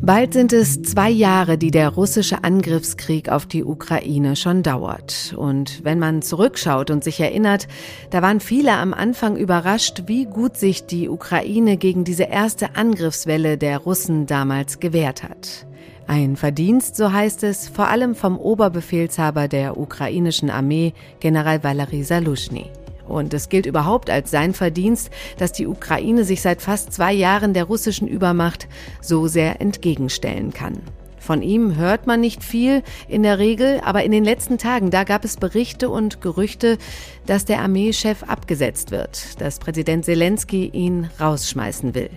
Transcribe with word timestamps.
Bald 0.00 0.32
sind 0.32 0.52
es 0.52 0.80
zwei 0.82 1.10
Jahre, 1.10 1.58
die 1.58 1.72
der 1.72 1.88
russische 1.88 2.44
Angriffskrieg 2.44 3.28
auf 3.28 3.46
die 3.46 3.64
Ukraine 3.64 4.36
schon 4.36 4.62
dauert. 4.62 5.34
Und 5.36 5.84
wenn 5.84 5.98
man 5.98 6.22
zurückschaut 6.22 6.90
und 6.90 7.02
sich 7.02 7.20
erinnert, 7.20 7.66
da 8.10 8.22
waren 8.22 8.40
viele 8.40 8.72
am 8.72 8.94
Anfang 8.94 9.36
überrascht, 9.36 10.04
wie 10.06 10.24
gut 10.24 10.56
sich 10.56 10.86
die 10.86 11.08
Ukraine 11.08 11.76
gegen 11.76 12.04
diese 12.04 12.22
erste 12.22 12.76
Angriffswelle 12.76 13.58
der 13.58 13.78
Russen 13.78 14.26
damals 14.26 14.78
gewehrt 14.78 15.24
hat. 15.24 15.66
Ein 16.06 16.36
Verdienst, 16.36 16.96
so 16.96 17.12
heißt 17.12 17.42
es, 17.42 17.68
vor 17.68 17.88
allem 17.88 18.14
vom 18.14 18.38
Oberbefehlshaber 18.38 19.46
der 19.46 19.76
ukrainischen 19.76 20.48
Armee, 20.48 20.94
General 21.20 21.62
Valery 21.62 22.02
Salushny. 22.02 22.70
Und 23.08 23.34
es 23.34 23.48
gilt 23.48 23.66
überhaupt 23.66 24.10
als 24.10 24.30
sein 24.30 24.54
Verdienst, 24.54 25.10
dass 25.38 25.52
die 25.52 25.66
Ukraine 25.66 26.24
sich 26.24 26.42
seit 26.42 26.62
fast 26.62 26.92
zwei 26.92 27.12
Jahren 27.12 27.54
der 27.54 27.64
russischen 27.64 28.06
Übermacht 28.06 28.68
so 29.00 29.26
sehr 29.26 29.60
entgegenstellen 29.60 30.52
kann. 30.52 30.82
Von 31.18 31.42
ihm 31.42 31.76
hört 31.76 32.06
man 32.06 32.20
nicht 32.20 32.42
viel 32.42 32.82
in 33.06 33.22
der 33.22 33.38
Regel, 33.38 33.82
aber 33.84 34.02
in 34.02 34.12
den 34.12 34.24
letzten 34.24 34.56
Tagen, 34.56 34.90
da 34.90 35.04
gab 35.04 35.24
es 35.24 35.36
Berichte 35.36 35.90
und 35.90 36.22
Gerüchte, 36.22 36.78
dass 37.26 37.44
der 37.44 37.60
Armeechef 37.60 38.22
abgesetzt 38.22 38.92
wird, 38.92 39.40
dass 39.40 39.58
Präsident 39.58 40.06
Zelensky 40.06 40.66
ihn 40.66 41.10
rausschmeißen 41.20 41.94
will. 41.94 42.08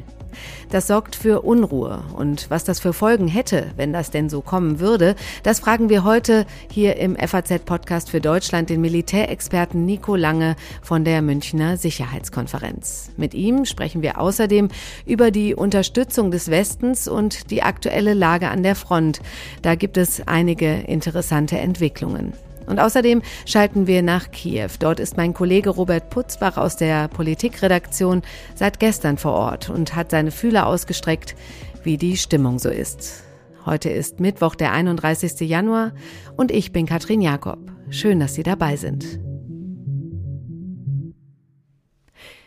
Das 0.69 0.87
sorgt 0.87 1.15
für 1.15 1.41
Unruhe. 1.41 2.03
Und 2.15 2.49
was 2.49 2.63
das 2.63 2.79
für 2.79 2.93
Folgen 2.93 3.27
hätte, 3.27 3.71
wenn 3.75 3.93
das 3.93 4.11
denn 4.11 4.29
so 4.29 4.41
kommen 4.41 4.79
würde, 4.79 5.15
das 5.43 5.59
fragen 5.59 5.89
wir 5.89 6.03
heute 6.03 6.45
hier 6.71 6.97
im 6.97 7.15
FAZ-Podcast 7.15 8.09
für 8.09 8.21
Deutschland 8.21 8.69
den 8.69 8.81
Militärexperten 8.81 9.85
Nico 9.85 10.15
Lange 10.15 10.55
von 10.81 11.03
der 11.03 11.21
Münchner 11.21 11.77
Sicherheitskonferenz. 11.77 13.11
Mit 13.17 13.33
ihm 13.33 13.65
sprechen 13.65 14.01
wir 14.01 14.19
außerdem 14.19 14.69
über 15.05 15.31
die 15.31 15.55
Unterstützung 15.55 16.31
des 16.31 16.49
Westens 16.49 17.07
und 17.07 17.51
die 17.51 17.63
aktuelle 17.63 18.13
Lage 18.13 18.49
an 18.49 18.63
der 18.63 18.75
Front. 18.75 19.21
Da 19.61 19.75
gibt 19.75 19.97
es 19.97 20.27
einige 20.27 20.73
interessante 20.73 21.57
Entwicklungen. 21.57 22.33
Und 22.65 22.79
außerdem 22.79 23.21
schalten 23.45 23.87
wir 23.87 24.01
nach 24.01 24.31
Kiew. 24.31 24.69
Dort 24.79 24.99
ist 24.99 25.17
mein 25.17 25.33
Kollege 25.33 25.69
Robert 25.69 26.09
Putzbach 26.09 26.57
aus 26.57 26.75
der 26.75 27.07
Politikredaktion 27.07 28.21
seit 28.55 28.79
gestern 28.79 29.17
vor 29.17 29.33
Ort 29.33 29.69
und 29.69 29.95
hat 29.95 30.11
seine 30.11 30.31
Fühler 30.31 30.67
ausgestreckt, 30.67 31.35
wie 31.83 31.97
die 31.97 32.17
Stimmung 32.17 32.59
so 32.59 32.69
ist. 32.69 33.23
Heute 33.65 33.89
ist 33.89 34.19
Mittwoch, 34.19 34.55
der 34.55 34.71
31. 34.71 35.39
Januar 35.41 35.93
und 36.35 36.51
ich 36.51 36.71
bin 36.71 36.85
Katrin 36.85 37.21
Jakob. 37.21 37.59
Schön, 37.89 38.19
dass 38.19 38.33
Sie 38.33 38.43
dabei 38.43 38.75
sind. 38.75 39.19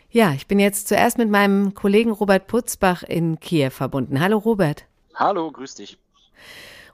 Ja, 0.09 0.31
ich 0.33 0.47
bin 0.47 0.59
jetzt 0.59 0.87
zuerst 0.87 1.17
mit 1.17 1.29
meinem 1.29 1.73
Kollegen 1.73 2.11
Robert 2.11 2.47
Putzbach 2.47 3.03
in 3.03 3.39
Kiew 3.39 3.69
verbunden. 3.69 4.19
Hallo 4.21 4.37
Robert. 4.37 4.85
Hallo, 5.13 5.51
grüß 5.51 5.75
dich. 5.75 5.97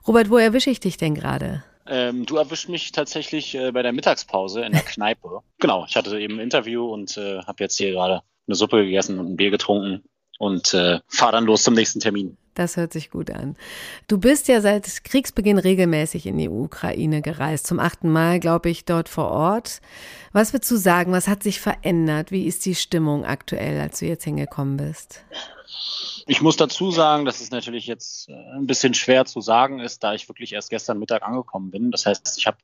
Robert, 0.06 0.30
wo 0.30 0.38
erwische 0.38 0.70
ich 0.70 0.80
dich 0.80 0.96
denn 0.96 1.14
gerade? 1.14 1.62
Ähm, 1.86 2.26
du 2.26 2.36
erwischt 2.36 2.68
mich 2.68 2.92
tatsächlich 2.92 3.54
äh, 3.54 3.72
bei 3.72 3.82
der 3.82 3.92
Mittagspause 3.92 4.62
in 4.62 4.72
der 4.72 4.82
Kneipe. 4.82 5.40
genau, 5.58 5.84
ich 5.88 5.96
hatte 5.96 6.18
eben 6.18 6.34
ein 6.34 6.40
Interview 6.40 6.86
und 6.86 7.16
äh, 7.16 7.40
habe 7.40 7.64
jetzt 7.64 7.76
hier 7.76 7.92
gerade 7.92 8.22
eine 8.46 8.54
Suppe 8.54 8.84
gegessen 8.84 9.18
und 9.18 9.32
ein 9.32 9.36
Bier 9.36 9.50
getrunken 9.50 10.02
und 10.38 10.74
äh, 10.74 11.00
fahre 11.08 11.32
dann 11.32 11.44
los 11.44 11.62
zum 11.62 11.74
nächsten 11.74 12.00
Termin. 12.00 12.36
Das 12.54 12.76
hört 12.76 12.92
sich 12.92 13.10
gut 13.10 13.30
an. 13.30 13.56
Du 14.08 14.18
bist 14.18 14.46
ja 14.48 14.60
seit 14.60 15.04
Kriegsbeginn 15.04 15.58
regelmäßig 15.58 16.26
in 16.26 16.36
die 16.36 16.50
Ukraine 16.50 17.22
gereist, 17.22 17.66
zum 17.66 17.80
achten 17.80 18.10
Mal, 18.10 18.40
glaube 18.40 18.68
ich, 18.68 18.84
dort 18.84 19.08
vor 19.08 19.30
Ort. 19.30 19.80
Was 20.32 20.52
würdest 20.52 20.70
du 20.70 20.76
sagen, 20.76 21.12
was 21.12 21.28
hat 21.28 21.42
sich 21.42 21.60
verändert? 21.60 22.30
Wie 22.30 22.46
ist 22.46 22.66
die 22.66 22.74
Stimmung 22.74 23.24
aktuell, 23.24 23.80
als 23.80 24.00
du 24.00 24.06
jetzt 24.06 24.24
hingekommen 24.24 24.76
bist? 24.76 25.24
Ich 26.26 26.40
muss 26.40 26.56
dazu 26.56 26.90
sagen, 26.90 27.24
dass 27.24 27.40
es 27.40 27.50
natürlich 27.50 27.86
jetzt 27.86 28.28
äh, 28.28 28.32
ein 28.56 28.66
bisschen 28.66 28.94
schwer 28.94 29.24
zu 29.24 29.40
sagen 29.40 29.80
ist, 29.80 30.02
da 30.04 30.14
ich 30.14 30.28
wirklich 30.28 30.52
erst 30.52 30.70
gestern 30.70 30.98
Mittag 30.98 31.22
angekommen 31.22 31.70
bin. 31.70 31.90
Das 31.90 32.06
heißt, 32.06 32.36
ich 32.38 32.46
habe 32.46 32.58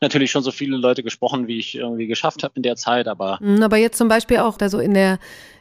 natürlich 0.00 0.30
schon 0.30 0.42
so 0.42 0.50
viele 0.50 0.76
Leute 0.76 1.02
gesprochen, 1.02 1.46
wie 1.46 1.58
ich 1.58 1.74
irgendwie 1.74 2.06
geschafft 2.06 2.42
habe 2.42 2.54
in 2.56 2.62
der 2.62 2.76
Zeit, 2.76 3.08
aber. 3.08 3.38
Mhm, 3.40 3.62
aber 3.62 3.76
jetzt 3.76 3.98
zum 3.98 4.08
Beispiel 4.08 4.38
auch 4.38 4.56
da 4.56 4.68
so 4.68 4.78
in 4.78 4.94
der 4.94 5.18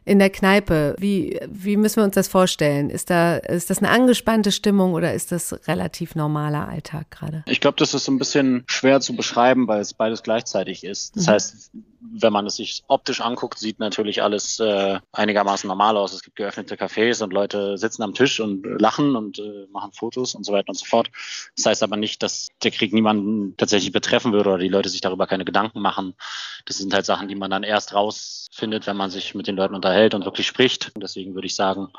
in 0.09 0.18
der 0.18 0.32
Kneipe. 0.32 0.96
Wie, 0.98 1.40
wie 1.48 1.78
müssen 1.78 1.98
wir 1.98 2.04
uns 2.04 2.16
das 2.16 2.28
vorstellen? 2.28 2.90
Ist, 2.90 3.12
da, 3.12 3.38
ist 3.38 3.70
das 3.70 3.78
eine 3.78 3.90
angespannte 3.90 4.52
Stimmung 4.52 4.94
oder 4.94 5.14
ist 5.14 5.32
das 5.32 5.68
relativ 5.68 6.16
normaler 6.16 6.68
Alltag 6.68 7.12
gerade? 7.12 7.44
Ich 7.46 7.62
glaube, 7.62 7.78
das 7.78 7.94
ist 7.94 8.06
so 8.06 8.12
ein 8.12 8.18
bisschen 8.18 8.64
schwer 8.66 9.02
zu 9.02 9.16
beschreiben, 9.16 9.68
weil 9.68 9.82
es 9.82 9.94
beides 9.94 10.24
gleichzeitig 10.24 10.84
ist. 10.84 11.16
Das 11.16 11.28
mhm. 11.28 11.32
heißt, 11.32 11.72
wenn 12.02 12.34
man 12.34 12.48
es 12.48 12.56
sich 12.56 12.84
optisch 12.88 13.22
anguckt, 13.22 13.59
sieht 13.59 13.78
natürlich 13.78 14.24
alles 14.24 14.59
äh, 14.59 15.00
einigermaßen 15.12 15.68
normal 15.68 15.96
aus. 15.96 16.14
Es 16.14 16.24
gibt 16.24 16.38
geöffnete 16.38 16.74
Cafés 16.74 17.22
und 17.24 17.32
Leute 17.32 17.39
sitzen 17.48 18.04
am 18.04 18.14
Tisch 18.14 18.40
und 18.40 18.64
lachen 18.64 19.16
und 19.16 19.40
äh, 19.40 19.68
machen 19.72 19.92
Fotos 19.92 20.36
und 20.36 20.46
so 20.46 20.54
weiter 20.54 20.70
und 20.70 20.78
so 20.78 20.86
fort. 20.86 21.10
Das 21.56 21.66
heißt 21.66 21.84
aber 21.84 21.98
nicht, 21.98 22.24
dass 22.24 22.48
der 22.64 22.72
Krieg 22.72 22.94
niemanden 22.94 23.56
tatsächlich 23.58 23.92
betreffen 23.92 24.32
würde 24.34 24.50
oder 24.50 24.60
die 24.60 24.70
Leute 24.70 24.90
sich 24.90 25.02
darüber 25.02 25.28
keine 25.28 25.46
Gedanken 25.46 25.82
machen. 25.82 26.16
Das 26.66 26.78
sind 26.78 26.94
halt 26.94 27.06
Sachen, 27.06 27.28
die 27.28 27.36
man 27.36 27.52
dann 27.52 27.64
erst 27.64 27.94
rausfindet, 27.94 28.88
wenn 28.88 28.98
man 28.98 29.10
sich 29.10 29.36
mit 29.36 29.48
den 29.48 29.56
Leuten 29.56 29.76
unterhält 29.76 29.90
unterhält 29.90 30.14
und 30.14 30.26
wirklich 30.26 30.48
spricht. 30.48 30.92
Und 30.94 31.02
deswegen 31.02 31.36
würde 31.36 31.48
ich 31.48 31.56
sagen, 31.56 31.90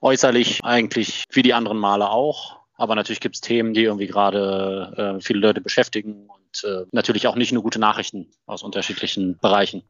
äußerlich 0.00 0.60
eigentlich 0.62 1.24
wie 1.30 1.42
die 1.42 1.54
anderen 1.54 1.78
Male 1.78 2.10
auch. 2.10 2.58
Aber 2.76 2.94
natürlich 2.94 3.20
gibt 3.20 3.36
es 3.36 3.40
Themen, 3.40 3.72
die 3.72 3.84
irgendwie 3.84 4.06
gerade 4.06 5.16
äh, 5.16 5.20
viele 5.22 5.40
Leute 5.40 5.60
beschäftigen 5.60 6.28
und 6.28 6.64
äh, 6.64 6.84
natürlich 6.92 7.26
auch 7.26 7.36
nicht 7.36 7.52
nur 7.52 7.62
gute 7.62 7.78
Nachrichten 7.78 8.28
aus 8.44 8.62
unterschiedlichen 8.62 9.38
Bereichen. 9.38 9.82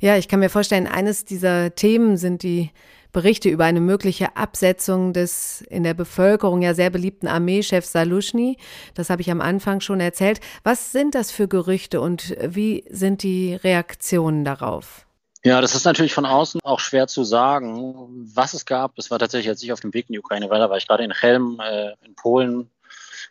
Ja, 0.00 0.16
ich 0.16 0.28
kann 0.28 0.40
mir 0.40 0.50
vorstellen, 0.50 0.86
eines 0.86 1.24
dieser 1.24 1.74
Themen 1.74 2.16
sind 2.16 2.42
die 2.42 2.70
Berichte 3.12 3.48
über 3.48 3.64
eine 3.64 3.80
mögliche 3.80 4.36
Absetzung 4.36 5.12
des 5.12 5.62
in 5.62 5.82
der 5.82 5.94
Bevölkerung 5.94 6.62
ja 6.62 6.74
sehr 6.74 6.90
beliebten 6.90 7.26
Armeechefs 7.26 7.92
Salushny. 7.92 8.56
Das 8.94 9.10
habe 9.10 9.22
ich 9.22 9.30
am 9.30 9.40
Anfang 9.40 9.80
schon 9.80 10.00
erzählt. 10.00 10.40
Was 10.64 10.92
sind 10.92 11.14
das 11.14 11.30
für 11.30 11.48
Gerüchte 11.48 12.00
und 12.00 12.36
wie 12.42 12.84
sind 12.90 13.22
die 13.22 13.54
Reaktionen 13.54 14.44
darauf? 14.44 15.06
Ja, 15.44 15.60
das 15.60 15.74
ist 15.74 15.84
natürlich 15.84 16.12
von 16.12 16.26
außen 16.26 16.60
auch 16.64 16.80
schwer 16.80 17.06
zu 17.06 17.22
sagen, 17.22 18.08
was 18.34 18.54
es 18.54 18.66
gab. 18.66 18.98
Es 18.98 19.10
war 19.10 19.18
tatsächlich, 19.18 19.48
als 19.48 19.62
ich 19.62 19.72
auf 19.72 19.80
dem 19.80 19.94
Weg 19.94 20.06
in 20.08 20.14
die 20.14 20.18
Ukraine 20.18 20.50
war, 20.50 20.58
da 20.58 20.68
war 20.68 20.76
ich 20.76 20.88
gerade 20.88 21.04
in 21.04 21.12
Helm 21.12 21.60
äh, 21.60 21.92
in 22.04 22.14
Polen, 22.16 22.70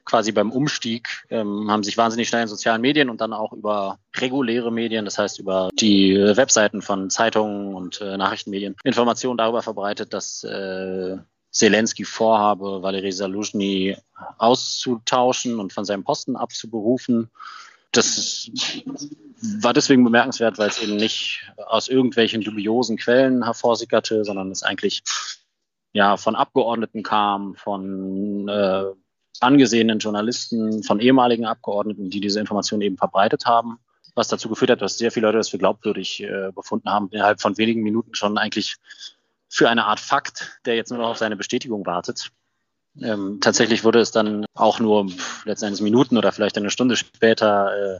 quasi 0.05 0.31
beim 0.31 0.51
Umstieg, 0.51 1.25
ähm, 1.29 1.69
haben 1.69 1.83
sich 1.83 1.97
wahnsinnig 1.97 2.27
schnell 2.27 2.43
in 2.43 2.47
sozialen 2.47 2.81
Medien 2.81 3.09
und 3.09 3.21
dann 3.21 3.33
auch 3.33 3.53
über 3.53 3.99
reguläre 4.15 4.71
Medien, 4.71 5.05
das 5.05 5.17
heißt 5.17 5.39
über 5.39 5.69
die 5.79 6.15
Webseiten 6.15 6.81
von 6.81 7.09
Zeitungen 7.09 7.73
und 7.73 8.01
äh, 8.01 8.17
Nachrichtenmedien, 8.17 8.75
Informationen 8.83 9.37
darüber 9.37 9.61
verbreitet, 9.61 10.13
dass 10.13 10.43
äh, 10.43 11.17
Zelensky 11.51 12.05
vorhabe, 12.05 12.83
Valery 12.83 13.11
Saluzhny 13.11 13.97
auszutauschen 14.37 15.59
und 15.59 15.73
von 15.73 15.85
seinem 15.85 16.03
Posten 16.03 16.35
abzuberufen. 16.35 17.29
Das 17.91 18.51
war 19.61 19.73
deswegen 19.73 20.03
bemerkenswert, 20.03 20.57
weil 20.57 20.69
es 20.69 20.81
eben 20.81 20.97
nicht 20.97 21.51
aus 21.55 21.87
irgendwelchen 21.87 22.41
dubiosen 22.41 22.97
Quellen 22.97 23.43
hervorsickerte, 23.43 24.23
sondern 24.23 24.51
es 24.51 24.61
eigentlich 24.61 25.03
ja 25.93 26.17
von 26.17 26.35
Abgeordneten 26.35 27.01
kam, 27.01 27.55
von 27.55 28.47
äh, 28.47 28.83
angesehenen 29.41 29.99
Journalisten, 29.99 30.83
von 30.83 30.99
ehemaligen 30.99 31.45
Abgeordneten, 31.45 32.09
die 32.09 32.19
diese 32.19 32.39
Informationen 32.39 32.81
eben 32.81 32.97
verbreitet 32.97 33.45
haben, 33.45 33.79
was 34.15 34.27
dazu 34.27 34.49
geführt 34.49 34.71
hat, 34.71 34.81
dass 34.81 34.97
sehr 34.97 35.11
viele 35.11 35.27
Leute 35.27 35.37
das 35.37 35.49
für 35.49 35.57
glaubwürdig 35.57 36.23
äh, 36.23 36.51
befunden 36.53 36.89
haben, 36.89 37.09
innerhalb 37.11 37.41
von 37.41 37.57
wenigen 37.57 37.83
Minuten 37.83 38.15
schon 38.15 38.37
eigentlich 38.37 38.77
für 39.49 39.69
eine 39.69 39.85
Art 39.85 39.99
Fakt, 39.99 40.59
der 40.65 40.75
jetzt 40.75 40.89
nur 40.89 40.99
noch 40.99 41.09
auf 41.09 41.17
seine 41.17 41.35
Bestätigung 41.37 41.85
wartet. 41.85 42.31
Ähm, 43.01 43.39
tatsächlich 43.41 43.83
wurde 43.83 43.99
es 43.99 44.11
dann 44.11 44.45
auch 44.55 44.79
nur 44.79 45.11
letztendlich 45.45 45.81
Minuten 45.81 46.17
oder 46.17 46.31
vielleicht 46.31 46.57
eine 46.57 46.71
Stunde 46.71 46.95
später 46.95 47.95
äh, 47.97 47.99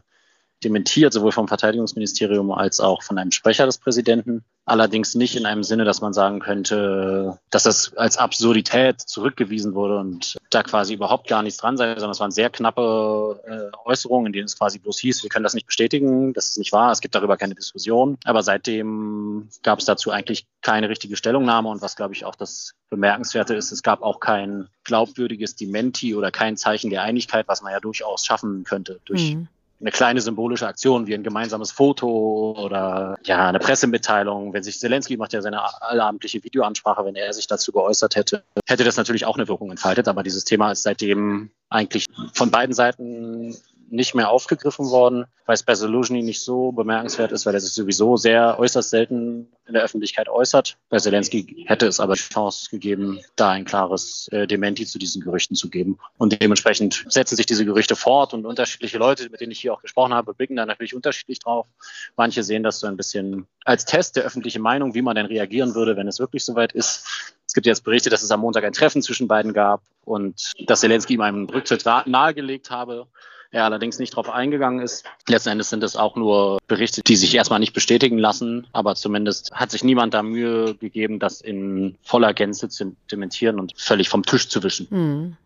dementiert, 0.63 1.13
sowohl 1.13 1.31
vom 1.31 1.47
Verteidigungsministerium 1.47 2.51
als 2.51 2.79
auch 2.79 3.03
von 3.03 3.17
einem 3.17 3.31
Sprecher 3.31 3.65
des 3.65 3.77
Präsidenten. 3.77 4.43
Allerdings 4.65 5.15
nicht 5.15 5.35
in 5.35 5.45
einem 5.45 5.63
Sinne, 5.63 5.85
dass 5.85 6.01
man 6.01 6.13
sagen 6.13 6.39
könnte, 6.39 7.39
dass 7.51 7.63
das 7.63 7.95
als 7.95 8.17
Absurdität 8.17 8.99
zurückgewiesen 8.99 9.75
wurde 9.75 9.97
und 9.99 10.37
da 10.49 10.63
quasi 10.63 10.95
überhaupt 10.95 11.27
gar 11.27 11.43
nichts 11.43 11.59
dran 11.59 11.77
sei, 11.77 11.93
sondern 11.93 12.11
es 12.11 12.19
waren 12.19 12.31
sehr 12.31 12.49
knappe 12.49 13.39
äh, 13.45 13.77
Äußerungen, 13.85 14.27
in 14.27 14.33
denen 14.33 14.45
es 14.45 14.57
quasi 14.57 14.79
bloß 14.79 14.99
hieß, 14.99 15.23
wir 15.23 15.29
können 15.29 15.43
das 15.43 15.53
nicht 15.53 15.67
bestätigen, 15.67 16.33
das 16.33 16.49
ist 16.49 16.57
nicht 16.57 16.73
wahr, 16.73 16.91
es 16.91 17.01
gibt 17.01 17.15
darüber 17.15 17.37
keine 17.37 17.55
Diskussion. 17.55 18.17
Aber 18.25 18.43
seitdem 18.43 19.47
gab 19.63 19.79
es 19.79 19.85
dazu 19.85 20.11
eigentlich 20.11 20.47
keine 20.61 20.89
richtige 20.89 21.15
Stellungnahme 21.15 21.69
und 21.69 21.81
was, 21.81 21.95
glaube 21.95 22.13
ich, 22.13 22.25
auch 22.25 22.35
das 22.35 22.73
Bemerkenswerte 22.89 23.55
ist, 23.55 23.71
es 23.71 23.83
gab 23.83 24.01
auch 24.01 24.19
kein 24.19 24.67
glaubwürdiges 24.83 25.55
Dementi 25.55 26.15
oder 26.15 26.31
kein 26.31 26.57
Zeichen 26.57 26.89
der 26.89 27.03
Einigkeit, 27.03 27.47
was 27.47 27.61
man 27.61 27.71
ja 27.71 27.79
durchaus 27.79 28.25
schaffen 28.25 28.63
könnte 28.63 28.99
durch 29.05 29.35
mhm 29.35 29.47
eine 29.79 29.91
kleine 29.91 30.21
symbolische 30.21 30.67
Aktion 30.67 31.07
wie 31.07 31.13
ein 31.13 31.23
gemeinsames 31.23 31.71
Foto 31.71 32.55
oder 32.57 33.17
ja 33.23 33.47
eine 33.47 33.59
Pressemitteilung. 33.59 34.53
Wenn 34.53 34.63
sich 34.63 34.79
Zelensky 34.79 35.17
macht 35.17 35.33
ja 35.33 35.41
seine 35.41 35.61
allabendliche 35.81 36.43
Videoansprache, 36.43 37.05
wenn 37.05 37.15
er 37.15 37.31
sich 37.33 37.47
dazu 37.47 37.71
geäußert 37.71 38.15
hätte, 38.15 38.43
hätte 38.65 38.83
das 38.83 38.97
natürlich 38.97 39.25
auch 39.25 39.37
eine 39.37 39.47
Wirkung 39.47 39.69
entfaltet. 39.69 40.07
Aber 40.07 40.23
dieses 40.23 40.45
Thema 40.45 40.71
ist 40.71 40.83
seitdem 40.83 41.51
eigentlich 41.69 42.05
von 42.33 42.49
beiden 42.49 42.73
Seiten 42.73 43.55
nicht 43.89 44.15
mehr 44.15 44.29
aufgegriffen 44.29 44.89
worden, 44.89 45.25
weil 45.45 45.53
es 45.53 45.63
bei 45.63 45.75
Soluzhny 45.75 46.21
nicht 46.21 46.41
so 46.41 46.71
bemerkenswert 46.71 47.31
ist, 47.31 47.45
weil 47.45 47.53
er 47.53 47.59
sich 47.59 47.73
sowieso 47.73 48.17
sehr 48.17 48.59
äußerst 48.59 48.89
selten 48.89 49.47
in 49.65 49.73
der 49.73 49.83
Öffentlichkeit 49.83 50.29
äußert. 50.29 50.77
Bei 50.89 50.97
Zelensky 50.97 51.65
hätte 51.67 51.87
es 51.87 51.99
aber 51.99 52.15
die 52.15 52.21
Chance 52.21 52.69
gegeben, 52.69 53.19
da 53.35 53.51
ein 53.51 53.65
klares 53.65 54.27
äh, 54.31 54.47
Dementi 54.47 54.85
zu 54.85 54.99
diesen 54.99 55.21
Gerüchten 55.21 55.55
zu 55.55 55.69
geben. 55.69 55.99
Und 56.17 56.41
dementsprechend 56.41 57.05
setzen 57.07 57.35
sich 57.35 57.45
diese 57.45 57.65
Gerüchte 57.65 57.95
fort 57.95 58.33
und 58.33 58.45
unterschiedliche 58.45 58.97
Leute, 58.97 59.29
mit 59.29 59.41
denen 59.41 59.51
ich 59.51 59.59
hier 59.59 59.73
auch 59.73 59.81
gesprochen 59.81 60.13
habe, 60.13 60.33
blicken 60.33 60.55
da 60.55 60.65
natürlich 60.65 60.95
unterschiedlich 60.95 61.39
drauf. 61.39 61.67
Manche 62.15 62.43
sehen 62.43 62.63
das 62.63 62.79
so 62.79 62.87
ein 62.87 62.97
bisschen 62.97 63.47
als 63.63 63.85
Test 63.85 64.15
der 64.15 64.23
öffentlichen 64.23 64.61
Meinung, 64.61 64.93
wie 64.93 65.01
man 65.01 65.15
denn 65.15 65.25
reagieren 65.25 65.75
würde, 65.75 65.95
wenn 65.95 66.07
es 66.07 66.19
wirklich 66.19 66.43
soweit 66.43 66.73
ist. 66.73 67.33
Es 67.45 67.53
gibt 67.53 67.65
jetzt 67.65 67.85
Berichte, 67.85 68.09
dass 68.09 68.23
es 68.23 68.31
am 68.31 68.41
Montag 68.41 68.65
ein 68.65 68.73
Treffen 68.73 69.01
zwischen 69.01 69.27
beiden 69.27 69.53
gab 69.53 69.81
und 70.03 70.53
dass 70.65 70.81
Zelensky 70.81 71.13
ihm 71.13 71.21
einen 71.21 71.49
Rücktritt 71.49 71.85
nahegelegt 71.85 72.69
habe 72.69 73.07
er 73.51 73.65
allerdings 73.65 73.99
nicht 73.99 74.13
darauf 74.13 74.29
eingegangen 74.29 74.79
ist. 74.79 75.05
Letzten 75.27 75.49
Endes 75.49 75.69
sind 75.69 75.83
es 75.83 75.95
auch 75.95 76.15
nur 76.15 76.59
Berichte, 76.67 77.01
die 77.01 77.15
sich 77.15 77.33
erstmal 77.35 77.59
nicht 77.59 77.73
bestätigen 77.73 78.17
lassen, 78.17 78.67
aber 78.73 78.95
zumindest 78.95 79.51
hat 79.51 79.71
sich 79.71 79.83
niemand 79.83 80.13
da 80.13 80.23
Mühe 80.23 80.75
gegeben, 80.75 81.19
das 81.19 81.41
in 81.41 81.97
voller 82.03 82.33
Gänze 82.33 82.69
zu 82.69 82.95
dementieren 83.11 83.59
und 83.59 83.73
völlig 83.77 84.09
vom 84.09 84.23
Tisch 84.23 84.49
zu 84.49 84.63
wischen. 84.63 84.87
Hm. 84.89 85.37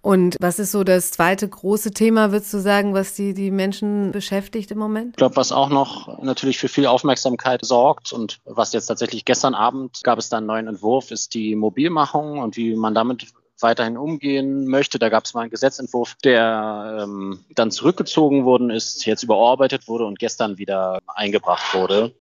Und 0.00 0.36
was 0.40 0.58
ist 0.58 0.72
so 0.72 0.84
das 0.84 1.12
zweite 1.12 1.48
große 1.48 1.92
Thema, 1.92 2.30
würdest 2.32 2.52
du 2.52 2.58
sagen, 2.58 2.92
was 2.92 3.14
die, 3.14 3.32
die 3.32 3.50
Menschen 3.50 4.12
beschäftigt 4.12 4.70
im 4.70 4.78
Moment? 4.78 5.10
Ich 5.10 5.16
glaube, 5.16 5.36
was 5.36 5.52
auch 5.52 5.70
noch 5.70 6.22
natürlich 6.22 6.58
für 6.58 6.68
viel 6.68 6.86
Aufmerksamkeit 6.86 7.64
sorgt 7.64 8.12
und 8.12 8.40
was 8.44 8.72
jetzt 8.72 8.86
tatsächlich 8.86 9.24
gestern 9.24 9.54
Abend 9.54 10.00
gab 10.02 10.18
es 10.18 10.28
da 10.28 10.38
einen 10.38 10.46
neuen 10.46 10.66
Entwurf, 10.66 11.10
ist 11.10 11.34
die 11.34 11.54
Mobilmachung 11.54 12.40
und 12.40 12.56
wie 12.56 12.74
man 12.76 12.94
damit 12.94 13.28
weiterhin 13.60 13.96
umgehen 13.96 14.66
möchte. 14.66 14.98
Da 14.98 15.08
gab 15.08 15.24
es 15.24 15.34
mal 15.34 15.42
einen 15.42 15.50
Gesetzentwurf, 15.50 16.16
der 16.24 17.00
ähm, 17.02 17.44
dann 17.54 17.70
zurückgezogen 17.70 18.44
worden 18.44 18.70
ist, 18.70 19.06
jetzt 19.06 19.22
überarbeitet 19.22 19.88
wurde 19.88 20.06
und 20.06 20.18
gestern 20.18 20.58
wieder 20.58 21.00
eingebracht 21.06 21.74
wurde. 21.74 22.14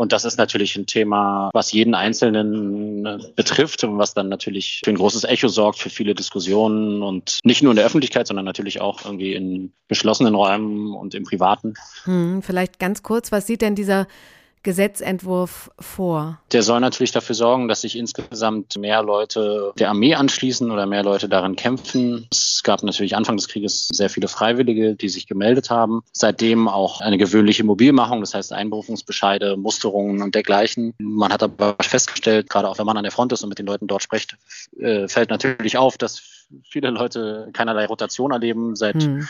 Und 0.00 0.12
das 0.12 0.24
ist 0.24 0.38
natürlich 0.38 0.76
ein 0.76 0.86
Thema, 0.86 1.50
was 1.52 1.72
jeden 1.72 1.94
Einzelnen 1.94 3.04
äh, 3.04 3.18
betrifft 3.36 3.84
und 3.84 3.98
was 3.98 4.14
dann 4.14 4.30
natürlich 4.30 4.80
für 4.82 4.90
ein 4.90 4.96
großes 4.96 5.24
Echo 5.24 5.48
sorgt, 5.48 5.78
für 5.78 5.90
viele 5.90 6.14
Diskussionen 6.14 7.02
und 7.02 7.38
nicht 7.44 7.62
nur 7.62 7.72
in 7.72 7.76
der 7.76 7.84
Öffentlichkeit, 7.84 8.26
sondern 8.26 8.46
natürlich 8.46 8.80
auch 8.80 9.04
irgendwie 9.04 9.34
in 9.34 9.74
geschlossenen 9.88 10.34
Räumen 10.34 10.94
und 10.94 11.14
im 11.14 11.24
Privaten. 11.24 11.74
Hm, 12.04 12.40
vielleicht 12.42 12.78
ganz 12.78 13.02
kurz, 13.02 13.30
was 13.30 13.46
sieht 13.46 13.60
denn 13.60 13.74
dieser 13.74 14.06
Gesetzentwurf 14.62 15.70
vor? 15.78 16.38
Der 16.52 16.62
soll 16.62 16.80
natürlich 16.80 17.12
dafür 17.12 17.34
sorgen, 17.34 17.66
dass 17.66 17.80
sich 17.80 17.96
insgesamt 17.96 18.76
mehr 18.76 19.02
Leute 19.02 19.72
der 19.78 19.88
Armee 19.88 20.14
anschließen 20.14 20.70
oder 20.70 20.84
mehr 20.84 21.02
Leute 21.02 21.30
darin 21.30 21.56
kämpfen. 21.56 22.26
Es 22.30 22.62
gab 22.62 22.82
natürlich 22.82 23.16
Anfang 23.16 23.38
des 23.38 23.48
Krieges 23.48 23.88
sehr 23.88 24.10
viele 24.10 24.28
Freiwillige, 24.28 24.96
die 24.96 25.08
sich 25.08 25.26
gemeldet 25.26 25.70
haben. 25.70 26.02
Seitdem 26.12 26.68
auch 26.68 27.00
eine 27.00 27.16
gewöhnliche 27.16 27.64
Mobilmachung, 27.64 28.20
das 28.20 28.34
heißt 28.34 28.52
Einberufungsbescheide, 28.52 29.56
Musterungen 29.56 30.20
und 30.20 30.34
dergleichen. 30.34 30.92
Man 30.98 31.32
hat 31.32 31.42
aber 31.42 31.76
festgestellt, 31.80 32.50
gerade 32.50 32.68
auch 32.68 32.78
wenn 32.78 32.86
man 32.86 32.98
an 32.98 33.04
der 33.04 33.12
Front 33.12 33.32
ist 33.32 33.42
und 33.42 33.48
mit 33.48 33.58
den 33.58 33.66
Leuten 33.66 33.86
dort 33.86 34.02
spricht, 34.02 34.36
äh, 34.78 35.08
fällt 35.08 35.30
natürlich 35.30 35.78
auf, 35.78 35.96
dass 35.96 36.46
viele 36.68 36.90
Leute 36.90 37.48
keinerlei 37.54 37.86
Rotation 37.86 38.30
erleben, 38.30 38.76
seit 38.76 39.02
hm. 39.02 39.26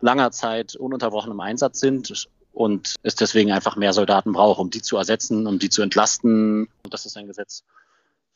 langer 0.00 0.32
Zeit 0.32 0.74
ununterbrochen 0.74 1.30
im 1.30 1.40
Einsatz 1.40 1.78
sind 1.78 2.28
und 2.54 2.94
es 3.02 3.16
deswegen 3.16 3.52
einfach 3.52 3.76
mehr 3.76 3.92
Soldaten 3.92 4.32
braucht, 4.32 4.60
um 4.60 4.70
die 4.70 4.80
zu 4.80 4.96
ersetzen, 4.96 5.46
um 5.46 5.58
die 5.58 5.70
zu 5.70 5.82
entlasten. 5.82 6.68
Und 6.82 6.94
das 6.94 7.04
ist 7.04 7.16
ein 7.16 7.26
Gesetz, 7.26 7.64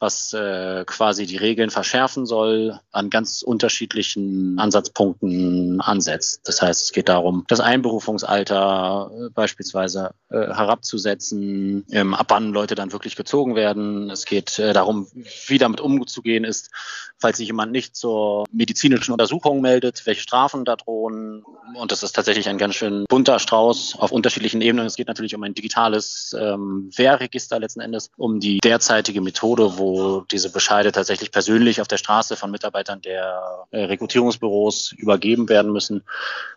was 0.00 0.32
äh, 0.32 0.84
quasi 0.86 1.26
die 1.26 1.36
Regeln 1.36 1.70
verschärfen 1.70 2.26
soll, 2.26 2.78
an 2.92 3.10
ganz 3.10 3.42
unterschiedlichen 3.42 4.58
Ansatzpunkten 4.58 5.80
ansetzt. 5.80 6.42
Das 6.44 6.62
heißt, 6.62 6.82
es 6.84 6.92
geht 6.92 7.08
darum, 7.08 7.44
das 7.48 7.60
Einberufungsalter 7.60 9.10
äh, 9.12 9.30
beispielsweise 9.30 10.10
äh, 10.30 10.36
herabzusetzen, 10.36 11.84
ähm, 11.90 12.14
ab 12.14 12.26
wann 12.28 12.52
Leute 12.52 12.74
dann 12.74 12.92
wirklich 12.92 13.16
gezogen 13.16 13.54
werden. 13.56 14.10
Es 14.10 14.24
geht 14.24 14.58
äh, 14.58 14.72
darum, 14.72 15.08
wie 15.46 15.58
damit 15.58 15.80
umzugehen 15.80 16.44
ist, 16.44 16.70
falls 17.18 17.38
sich 17.38 17.48
jemand 17.48 17.72
nicht 17.72 17.96
zur 17.96 18.44
medizinischen 18.52 19.12
Untersuchung 19.12 19.60
meldet, 19.60 20.06
welche 20.06 20.22
Strafen 20.22 20.64
da 20.64 20.76
drohen. 20.76 21.44
Und 21.74 21.90
das 21.92 22.02
ist 22.02 22.12
tatsächlich 22.12 22.48
ein 22.48 22.58
ganz 22.58 22.76
schön 22.76 23.04
bunter 23.08 23.38
Strauß 23.38 23.96
auf 23.98 24.12
unterschiedlichen 24.12 24.60
Ebenen. 24.60 24.86
Es 24.86 24.96
geht 24.96 25.08
natürlich 25.08 25.34
um 25.34 25.42
ein 25.42 25.54
digitales 25.54 26.36
ähm, 26.38 26.90
Wehrregister 26.94 27.58
letzten 27.58 27.80
Endes, 27.80 28.10
um 28.16 28.38
die 28.38 28.58
derzeitige 28.58 29.20
Methode, 29.20 29.78
wo 29.78 29.87
diese 30.30 30.50
Bescheide 30.50 30.92
tatsächlich 30.92 31.30
persönlich 31.30 31.80
auf 31.80 31.88
der 31.88 31.96
Straße 31.96 32.36
von 32.36 32.50
Mitarbeitern 32.50 33.00
der 33.02 33.66
äh, 33.70 33.84
Rekrutierungsbüros 33.84 34.92
übergeben 34.92 35.48
werden 35.48 35.72
müssen, 35.72 36.02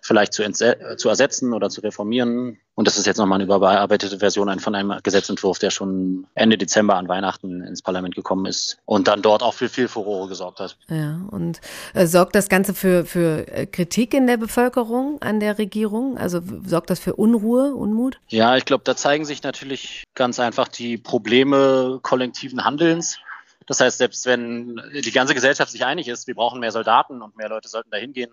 vielleicht 0.02 0.34
zu, 0.34 0.50
zu 0.52 1.10
ersetzen 1.10 1.54
oder 1.54 1.70
zu 1.70 1.82
reformieren. 1.82 2.60
Und 2.74 2.88
das 2.88 2.98
ist 2.98 3.06
jetzt 3.06 3.18
nochmal 3.18 3.42
eine 3.42 3.44
überarbeitete 3.44 4.20
Version 4.20 4.60
von 4.60 4.76
einem 4.76 5.00
Gesetzentwurf, 5.04 5.60
der 5.60 5.72
schon 5.72 6.26
Ende 6.36 6.58
Dezember 6.58 6.96
an 6.96 7.08
Weihnachten 7.10 7.62
ins 7.62 7.82
Parlament 7.82 8.16
gekommen 8.16 8.46
ist 8.46 8.78
und 8.86 9.08
dann 9.08 9.22
dort 9.22 9.44
auch 9.44 9.54
für 9.54 9.70
viel 9.70 9.88
Furore 9.88 10.30
gesorgt 10.30 10.60
hat. 10.60 10.78
Ja, 10.88 11.20
und 11.30 11.60
äh, 11.94 12.08
sorgt 12.08 12.34
das 12.34 12.50
Ganze 12.50 12.74
für, 12.74 13.06
für 13.06 13.48
äh, 13.48 13.66
Kritik 13.66 14.14
in 14.14 14.26
der 14.26 14.38
Bevölkerung 14.38 15.22
an 15.22 15.40
der 15.40 15.58
Regierung? 15.58 16.18
Also 16.18 16.42
sorgt 16.66 16.90
das 16.90 17.00
für 17.00 17.16
Unruhe, 17.16 17.76
Unmut? 17.76 18.20
Ja, 18.30 18.56
ich 18.56 18.66
glaube, 18.66 18.84
da 18.86 18.96
zeigen 18.96 19.26
sich 19.26 19.44
natürlich 19.44 20.04
ganz 20.16 20.40
einfach 20.40 20.68
die 20.68 20.98
Probleme 20.98 22.00
kollektiven 22.02 22.64
Handelns. 22.64 23.20
Das 23.68 23.80
heißt, 23.80 24.00
selbst 24.00 24.26
wenn 24.26 24.82
die 24.94 25.12
ganze 25.12 25.34
Gesellschaft 25.34 25.72
sich 25.72 25.86
einig 25.86 26.08
ist, 26.08 26.28
wir 26.28 26.36
brauchen 26.36 26.60
mehr 26.60 26.72
Soldaten 26.72 27.22
und 27.22 27.38
mehr 27.38 27.50
Leute 27.50 27.70
sollten 27.70 27.92
dahin 27.92 28.14
gehen, 28.14 28.32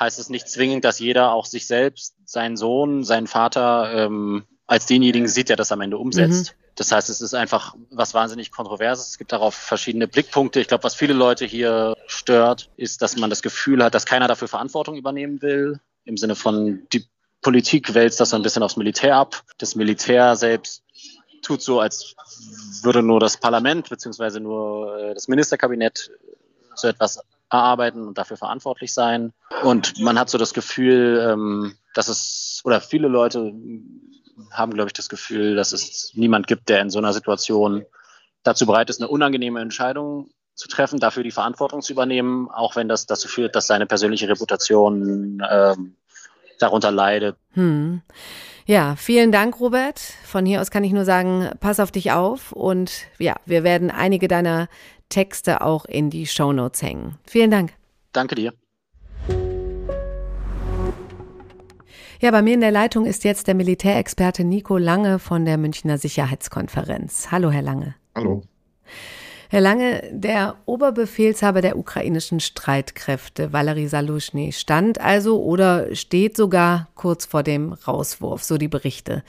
heißt 0.00 0.18
es 0.18 0.30
nicht 0.30 0.48
zwingend, 0.48 0.84
dass 0.84 0.98
jeder 0.98 1.32
auch 1.32 1.46
sich 1.46 1.66
selbst, 1.66 2.14
seinen 2.24 2.56
Sohn, 2.56 3.04
seinen 3.04 3.26
Vater 3.26 3.92
ähm, 3.94 4.44
als 4.66 4.86
denjenigen 4.86 5.28
sieht, 5.28 5.48
der 5.48 5.56
das 5.56 5.72
am 5.72 5.80
Ende 5.80 5.98
umsetzt. 5.98 6.52
Mhm. 6.52 6.68
Das 6.76 6.92
heißt, 6.92 7.10
es 7.10 7.20
ist 7.20 7.34
einfach 7.34 7.74
was 7.90 8.14
wahnsinnig 8.14 8.52
Kontroverses. 8.52 9.08
Es 9.08 9.18
gibt 9.18 9.32
darauf 9.32 9.54
verschiedene 9.54 10.06
Blickpunkte. 10.06 10.60
Ich 10.60 10.68
glaube, 10.68 10.84
was 10.84 10.94
viele 10.94 11.14
Leute 11.14 11.44
hier 11.44 11.96
stört, 12.06 12.70
ist, 12.76 13.02
dass 13.02 13.16
man 13.16 13.30
das 13.30 13.42
Gefühl 13.42 13.82
hat, 13.82 13.94
dass 13.94 14.06
keiner 14.06 14.28
dafür 14.28 14.46
Verantwortung 14.46 14.94
übernehmen 14.94 15.42
will. 15.42 15.80
Im 16.04 16.16
Sinne 16.16 16.36
von, 16.36 16.86
die 16.92 17.04
Politik 17.40 17.94
wälzt 17.94 18.20
das 18.20 18.30
so 18.30 18.36
ein 18.36 18.42
bisschen 18.42 18.62
aufs 18.62 18.76
Militär 18.76 19.16
ab. 19.16 19.42
Das 19.58 19.74
Militär 19.74 20.36
selbst 20.36 20.84
tut 21.42 21.62
so, 21.62 21.80
als 21.80 22.14
würde 22.82 23.02
nur 23.02 23.20
das 23.20 23.36
Parlament 23.36 23.88
beziehungsweise 23.88 24.40
nur 24.40 24.98
äh, 24.98 25.14
das 25.14 25.28
Ministerkabinett 25.28 26.10
so 26.74 26.88
etwas 26.88 27.20
erarbeiten 27.50 28.06
und 28.06 28.18
dafür 28.18 28.36
verantwortlich 28.36 28.92
sein. 28.92 29.32
Und 29.62 29.98
man 29.98 30.18
hat 30.18 30.30
so 30.30 30.38
das 30.38 30.54
Gefühl, 30.54 31.26
ähm, 31.32 31.76
dass 31.94 32.08
es, 32.08 32.60
oder 32.64 32.80
viele 32.80 33.08
Leute 33.08 33.52
haben, 34.50 34.72
glaube 34.72 34.88
ich, 34.88 34.92
das 34.92 35.08
Gefühl, 35.08 35.56
dass 35.56 35.72
es 35.72 36.12
niemand 36.14 36.46
gibt, 36.46 36.68
der 36.68 36.80
in 36.80 36.90
so 36.90 36.98
einer 36.98 37.12
Situation 37.12 37.84
dazu 38.42 38.66
bereit 38.66 38.90
ist, 38.90 39.00
eine 39.00 39.08
unangenehme 39.08 39.60
Entscheidung 39.60 40.30
zu 40.54 40.68
treffen, 40.68 41.00
dafür 41.00 41.22
die 41.22 41.30
Verantwortung 41.30 41.82
zu 41.82 41.92
übernehmen, 41.92 42.48
auch 42.50 42.76
wenn 42.76 42.88
das 42.88 43.06
dazu 43.06 43.28
führt, 43.28 43.54
dass 43.54 43.66
seine 43.66 43.86
persönliche 43.86 44.28
Reputation 44.28 45.42
ähm, 45.48 45.96
darunter 46.58 46.90
leidet. 46.90 47.36
Hm. 47.52 48.02
Ja, 48.68 48.96
vielen 48.96 49.32
Dank, 49.32 49.60
Robert. 49.60 49.98
Von 49.98 50.44
hier 50.44 50.60
aus 50.60 50.70
kann 50.70 50.84
ich 50.84 50.92
nur 50.92 51.06
sagen, 51.06 51.48
pass 51.58 51.80
auf 51.80 51.90
dich 51.90 52.12
auf 52.12 52.52
und 52.52 53.06
ja, 53.18 53.34
wir 53.46 53.64
werden 53.64 53.90
einige 53.90 54.28
deiner 54.28 54.68
Texte 55.08 55.62
auch 55.62 55.86
in 55.86 56.10
die 56.10 56.26
Shownotes 56.26 56.82
hängen. 56.82 57.16
Vielen 57.24 57.50
Dank. 57.50 57.72
Danke 58.12 58.34
dir. 58.34 58.52
Ja, 62.20 62.30
bei 62.30 62.42
mir 62.42 62.52
in 62.52 62.60
der 62.60 62.70
Leitung 62.70 63.06
ist 63.06 63.24
jetzt 63.24 63.46
der 63.46 63.54
Militärexperte 63.54 64.44
Nico 64.44 64.76
Lange 64.76 65.18
von 65.18 65.46
der 65.46 65.56
Münchner 65.56 65.96
Sicherheitskonferenz. 65.96 67.28
Hallo, 67.30 67.50
Herr 67.50 67.62
Lange. 67.62 67.94
Hallo. 68.14 68.42
Herr 69.50 69.62
Lange, 69.62 70.02
der 70.12 70.56
Oberbefehlshaber 70.66 71.62
der 71.62 71.78
ukrainischen 71.78 72.38
Streitkräfte, 72.38 73.50
Valery 73.50 73.88
Salushny, 73.88 74.52
stand 74.52 75.00
also 75.00 75.42
oder 75.42 75.94
steht 75.94 76.36
sogar 76.36 76.88
kurz 76.94 77.24
vor 77.24 77.42
dem 77.42 77.72
Rauswurf, 77.72 78.44
so 78.44 78.58
die 78.58 78.68
Berichte. 78.68 79.22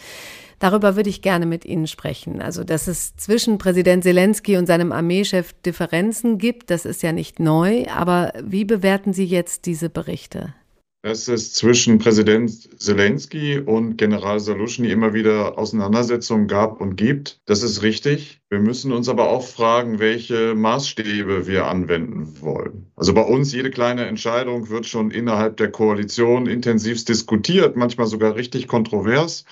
Darüber 0.59 0.97
würde 0.97 1.09
ich 1.09 1.21
gerne 1.21 1.45
mit 1.45 1.63
Ihnen 1.63 1.87
sprechen. 1.87 2.41
Also, 2.41 2.65
dass 2.65 2.87
es 2.87 3.15
zwischen 3.15 3.59
Präsident 3.59 4.03
Zelensky 4.03 4.57
und 4.57 4.65
seinem 4.65 4.91
Armeechef 4.91 5.53
Differenzen 5.65 6.37
gibt, 6.37 6.69
das 6.69 6.83
ist 6.83 7.01
ja 7.01 7.13
nicht 7.13 7.39
neu. 7.39 7.85
Aber 7.87 8.33
wie 8.43 8.65
bewerten 8.65 9.13
Sie 9.13 9.23
jetzt 9.23 9.65
diese 9.65 9.89
Berichte? 9.89 10.53
Dass 11.01 11.27
es 11.27 11.53
zwischen 11.53 11.97
Präsident 11.97 12.51
Zelensky 12.81 13.59
und 13.59 13.97
General 13.97 14.39
Salushny 14.39 14.91
immer 14.91 15.13
wieder 15.13 15.57
Auseinandersetzungen 15.57 16.47
gab 16.47 16.81
und 16.81 16.97
gibt. 16.97 17.39
Das 17.45 17.63
ist 17.63 17.83
richtig. 17.83 18.41
Wir 18.49 18.59
müssen 18.59 18.91
uns 18.91 19.07
aber 19.07 19.29
auch 19.29 19.45
fragen, 19.45 19.99
welche 19.99 20.55
Maßstäbe 20.55 21.47
wir 21.47 21.67
anwenden 21.67 22.41
wollen. 22.41 22.91
Also 22.95 23.13
bei 23.13 23.21
uns, 23.21 23.53
jede 23.53 23.69
kleine 23.69 24.07
Entscheidung 24.07 24.69
wird 24.69 24.85
schon 24.87 25.11
innerhalb 25.11 25.57
der 25.57 25.71
Koalition 25.71 26.47
intensivst 26.47 27.07
diskutiert, 27.07 27.77
manchmal 27.77 28.07
sogar 28.07 28.35
richtig 28.35 28.67
kontrovers 28.67 29.45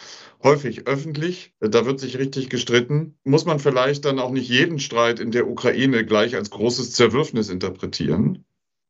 häufig 0.43 0.87
öffentlich. 0.87 1.53
Da 1.59 1.85
wird 1.85 1.99
sich 1.99 2.17
richtig 2.17 2.49
gestritten. 2.49 3.17
Muss 3.23 3.45
man 3.45 3.59
vielleicht 3.59 4.05
dann 4.05 4.19
auch 4.19 4.31
nicht 4.31 4.49
jeden 4.49 4.79
Streit 4.79 5.19
in 5.19 5.31
der 5.31 5.47
Ukraine 5.47 6.05
gleich 6.05 6.35
als 6.35 6.49
großes 6.49 6.91
Zerwürfnis 6.91 7.49
interpretieren. 7.49 8.45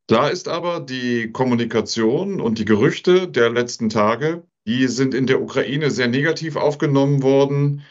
Klar 0.07 0.31
ist 0.31 0.47
aber, 0.47 0.79
die 0.79 1.33
Kommunikation 1.33 2.39
und 2.39 2.59
die 2.59 2.65
Gerüchte 2.65 3.27
der 3.27 3.49
letzten 3.49 3.89
Tage, 3.89 4.43
die 4.65 4.87
sind 4.87 5.13
in 5.13 5.27
der 5.27 5.41
Ukraine 5.41 5.91
sehr 5.91 6.07
negativ 6.07 6.55
aufgenommen 6.55 7.23
worden. 7.23 7.83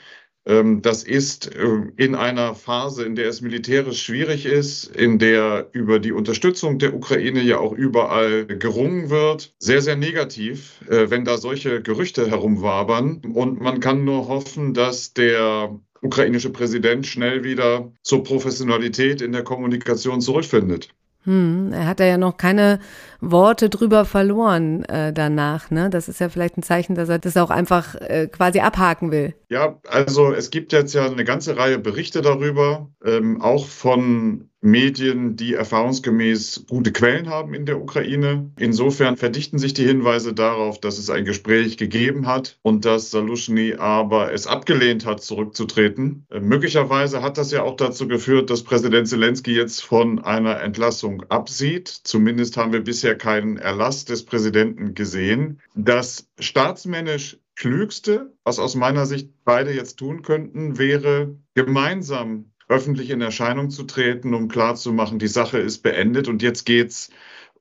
Ähm, 0.47 0.81
das 0.81 1.03
ist 1.05 1.55
äh, 1.55 1.67
in 1.99 2.15
einer 2.15 2.55
Phase, 2.55 3.05
in 3.05 3.17
der 3.17 3.29
es 3.29 3.43
militärisch 3.43 4.03
schwierig 4.03 4.47
ist, 4.47 4.85
in 4.97 5.19
der 5.19 5.69
über 5.73 5.99
die 5.99 6.13
Unterstützung 6.13 6.79
der 6.79 6.95
Ukraine 6.95 7.43
ja 7.43 7.59
auch 7.59 7.73
überall 7.73 8.47
gerungen 8.47 9.11
wird, 9.11 9.55
sehr, 9.59 9.83
sehr 9.83 9.97
negativ, 9.97 10.81
äh, 10.89 11.11
wenn 11.11 11.27
da 11.27 11.37
solche 11.37 11.83
Gerüchte 11.83 12.31
herumwabern. 12.31 13.21
Und 13.35 13.61
man 13.61 13.81
kann 13.81 14.07
nur 14.07 14.27
hoffen, 14.29 14.73
dass 14.73 15.13
der 15.13 15.79
ukrainische 16.01 16.51
Präsident 16.51 17.07
schnell 17.07 17.45
wieder 17.45 17.93
zur 18.03 18.23
Professionalität 18.23 19.21
in 19.21 19.33
der 19.33 19.45
Kommunikation 19.45 20.23
zurückfindet. 20.23 20.89
Hm, 21.27 21.73
er 21.73 21.87
hat 21.89 21.99
ja 22.01 22.19
noch 22.19 22.37
keine 22.37 22.79
Worte 23.21 23.69
drüber 23.69 24.05
verloren 24.05 24.85
äh, 24.85 25.13
danach. 25.13 25.71
Ne? 25.71 25.91
Das 25.91 26.09
ist 26.09 26.21
ja 26.21 26.29
vielleicht 26.29 26.57
ein 26.57 26.63
Zeichen, 26.63 26.95
dass 26.95 27.09
er 27.09 27.19
das 27.19 27.37
auch 27.37 27.51
einfach 27.51 27.95
äh, 27.97 28.29
quasi 28.29 28.61
abhaken 28.61 29.11
will. 29.11 29.35
Ja, 29.49 29.79
also 29.89 30.33
es 30.33 30.51
gibt 30.51 30.73
jetzt 30.73 30.95
ja 30.95 31.07
eine 31.07 31.25
ganze 31.25 31.57
Reihe 31.57 31.79
Berichte 31.79 32.21
darüber, 32.23 32.89
ähm, 33.05 33.41
auch 33.41 33.67
von 33.67 34.49
Medien, 34.67 35.37
die 35.37 35.55
erfahrungsgemäß 35.55 36.65
gute 36.69 36.91
Quellen 36.91 37.29
haben 37.29 37.55
in 37.55 37.67
der 37.67 37.81
Ukraine. 37.81 38.51
Insofern 38.59 39.17
verdichten 39.17 39.59
sich 39.59 39.75
die 39.75 39.87
Hinweise 39.87 40.35
darauf, 40.35 40.81
dass 40.81 40.99
es 40.99 41.09
ein 41.09 41.25
Gespräch 41.25 41.77
gegeben 41.77 42.27
hat 42.27 42.59
und 42.63 42.85
dass 42.85 43.11
Salushny 43.11 43.75
aber 43.79 44.33
es 44.33 44.47
abgelehnt 44.47 45.07
hat, 45.07 45.23
zurückzutreten. 45.23 46.27
Äh, 46.31 46.41
möglicherweise 46.41 47.23
hat 47.23 47.39
das 47.39 47.53
ja 47.53 47.63
auch 47.63 47.77
dazu 47.77 48.09
geführt, 48.09 48.51
dass 48.51 48.65
Präsident 48.65 49.09
Zelensky 49.09 49.55
jetzt 49.55 49.85
von 49.85 50.19
einer 50.19 50.61
Entlassung 50.61 51.23
absieht. 51.29 51.89
Zumindest 51.89 52.57
haben 52.57 52.73
wir 52.73 52.83
bisher 52.83 53.16
keinen 53.17 53.57
Erlass 53.57 54.05
des 54.05 54.25
Präsidenten 54.25 54.95
gesehen. 54.95 55.61
Das 55.75 56.29
staatsmännisch 56.39 57.39
Klügste, 57.57 58.35
was 58.45 58.59
aus 58.59 58.75
meiner 58.75 59.07
Sicht 59.07 59.31
beide 59.45 59.73
jetzt 59.73 59.97
tun 59.97 60.23
könnten, 60.23 60.79
wäre 60.79 61.37
gemeinsam 61.55 62.53
öffentlich 62.69 63.11
in 63.11 63.21
Erscheinung 63.21 63.71
zu 63.71 63.85
treten, 63.85 64.35
um 64.35 64.49
klarzumachen, 64.49 65.19
die 65.19 65.29
Sache 65.29 65.59
ist 65.59 65.83
beendet 65.83 66.29
und 66.29 66.43
jetzt 66.43 66.67
geht's 66.67 67.11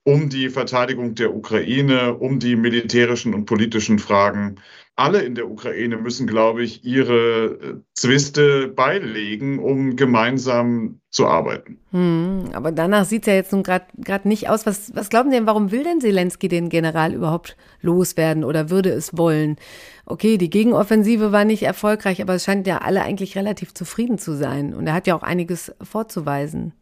um 0.05 0.29
die 0.29 0.49
Verteidigung 0.49 1.15
der 1.15 1.35
Ukraine, 1.35 2.13
um 2.13 2.39
die 2.39 2.55
militärischen 2.55 3.33
und 3.33 3.45
politischen 3.45 3.97
Fragen. 3.97 4.57
Alle 4.95 5.23
in 5.23 5.35
der 5.35 5.49
Ukraine 5.49 5.97
müssen, 5.97 6.27
glaube 6.27 6.63
ich, 6.63 6.85
ihre 6.85 7.45
äh, 7.45 7.75
Zwiste 7.95 8.69
beilegen, 8.69 9.59
um 9.59 9.95
gemeinsam 9.97 11.01
zu 11.09 11.25
arbeiten. 11.25 11.79
Hm, 11.91 12.51
aber 12.53 12.71
danach 12.71 13.05
sieht 13.05 13.23
es 13.23 13.27
ja 13.27 13.33
jetzt 13.33 13.51
nun 13.51 13.63
gerade 13.63 14.27
nicht 14.27 14.47
aus. 14.47 14.65
Was, 14.65 14.95
was 14.95 15.09
glauben 15.09 15.31
Sie 15.31 15.37
denn, 15.37 15.47
warum 15.47 15.71
will 15.71 15.83
denn 15.83 15.99
Zelensky 15.99 16.47
den 16.47 16.69
General 16.69 17.13
überhaupt 17.13 17.57
loswerden 17.81 18.43
oder 18.43 18.69
würde 18.69 18.91
es 18.91 19.17
wollen? 19.17 19.57
Okay, 20.05 20.37
die 20.37 20.51
Gegenoffensive 20.51 21.31
war 21.31 21.45
nicht 21.45 21.63
erfolgreich, 21.63 22.21
aber 22.21 22.35
es 22.35 22.45
scheint 22.45 22.67
ja 22.67 22.77
alle 22.77 23.01
eigentlich 23.01 23.35
relativ 23.35 23.73
zufrieden 23.73 24.19
zu 24.19 24.35
sein. 24.35 24.75
Und 24.75 24.85
er 24.85 24.93
hat 24.93 25.07
ja 25.07 25.15
auch 25.15 25.23
einiges 25.23 25.73
vorzuweisen. 25.81 26.73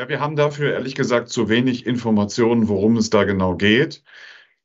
Ja, 0.00 0.08
wir 0.08 0.18
haben 0.18 0.34
dafür 0.34 0.72
ehrlich 0.72 0.94
gesagt 0.94 1.28
zu 1.28 1.50
wenig 1.50 1.84
Informationen, 1.84 2.68
worum 2.68 2.96
es 2.96 3.10
da 3.10 3.24
genau 3.24 3.54
geht. 3.54 4.02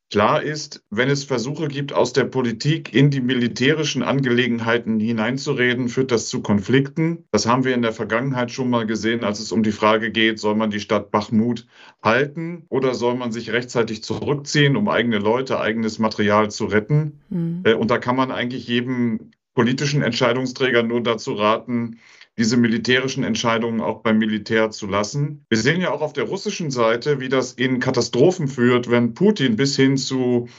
Klar 0.10 0.42
ist, 0.42 0.86
wenn 0.92 1.10
es 1.10 1.26
Versuche 1.26 1.68
gibt, 1.68 1.92
aus 1.92 2.14
der 2.14 2.24
Politik 2.24 2.94
in 2.94 3.10
die 3.10 3.20
militärischen 3.20 4.02
Angelegenheiten 4.02 4.98
hineinzureden, 4.98 5.90
führt 5.90 6.14
das 6.14 6.30
zu 6.30 6.42
Konflikten. 6.42 7.26
Das 7.32 7.48
haben 7.48 7.66
wir 7.66 7.74
in 7.74 7.82
der 7.82 7.92
Vergangenheit 7.92 8.50
schon 8.50 8.70
mal 8.70 8.86
gesehen, 8.86 9.26
als 9.26 9.42
es 9.42 9.52
um 9.52 9.62
die 9.62 9.74
Frage 9.74 10.10
geht, 10.10 10.40
soll 10.40 10.56
man 10.56 10.70
die 10.70 10.80
Stadt 10.80 11.12
Bachmut 11.12 11.68
halten 12.02 12.66
oder 12.70 12.94
soll 12.94 13.16
man 13.16 13.34
sich 13.34 13.52
rechtzeitig 13.52 14.04
zurückziehen, 14.04 14.78
um 14.78 14.88
eigene 14.88 15.18
Leute, 15.18 15.60
eigenes 15.60 16.00
Material 16.00 16.50
zu 16.50 16.64
retten. 16.64 17.20
Mhm. 17.28 17.64
Und 17.78 17.92
da 17.92 17.98
kann 17.98 18.16
man 18.16 18.32
eigentlich 18.32 18.70
jedem 18.70 19.32
politischen 19.54 20.02
Entscheidungsträger 20.02 20.82
nur 20.82 21.04
dazu 21.04 21.34
raten, 21.34 22.00
diese 22.38 22.58
militärischen 22.58 23.24
Entscheidungen 23.24 23.82
auch 23.82 24.02
beim 24.02 24.18
Militär 24.18 24.72
zu 24.72 24.88
lassen. 24.88 25.46
Wir 25.50 25.58
sehen 25.58 25.82
ja 25.82 25.92
auch 25.92 26.02
auf 26.02 26.14
der 26.14 26.26
russischen 26.26 26.70
Seite, 26.70 27.20
wie 27.20 27.30
das 27.30 27.54
in 27.54 27.80
Katastrophen 27.80 28.48
führt, 28.48 28.90
wenn 28.90 29.14
Putin 29.14 29.56
bis 29.56 29.76
hin 29.76 29.98
zu 29.98 30.50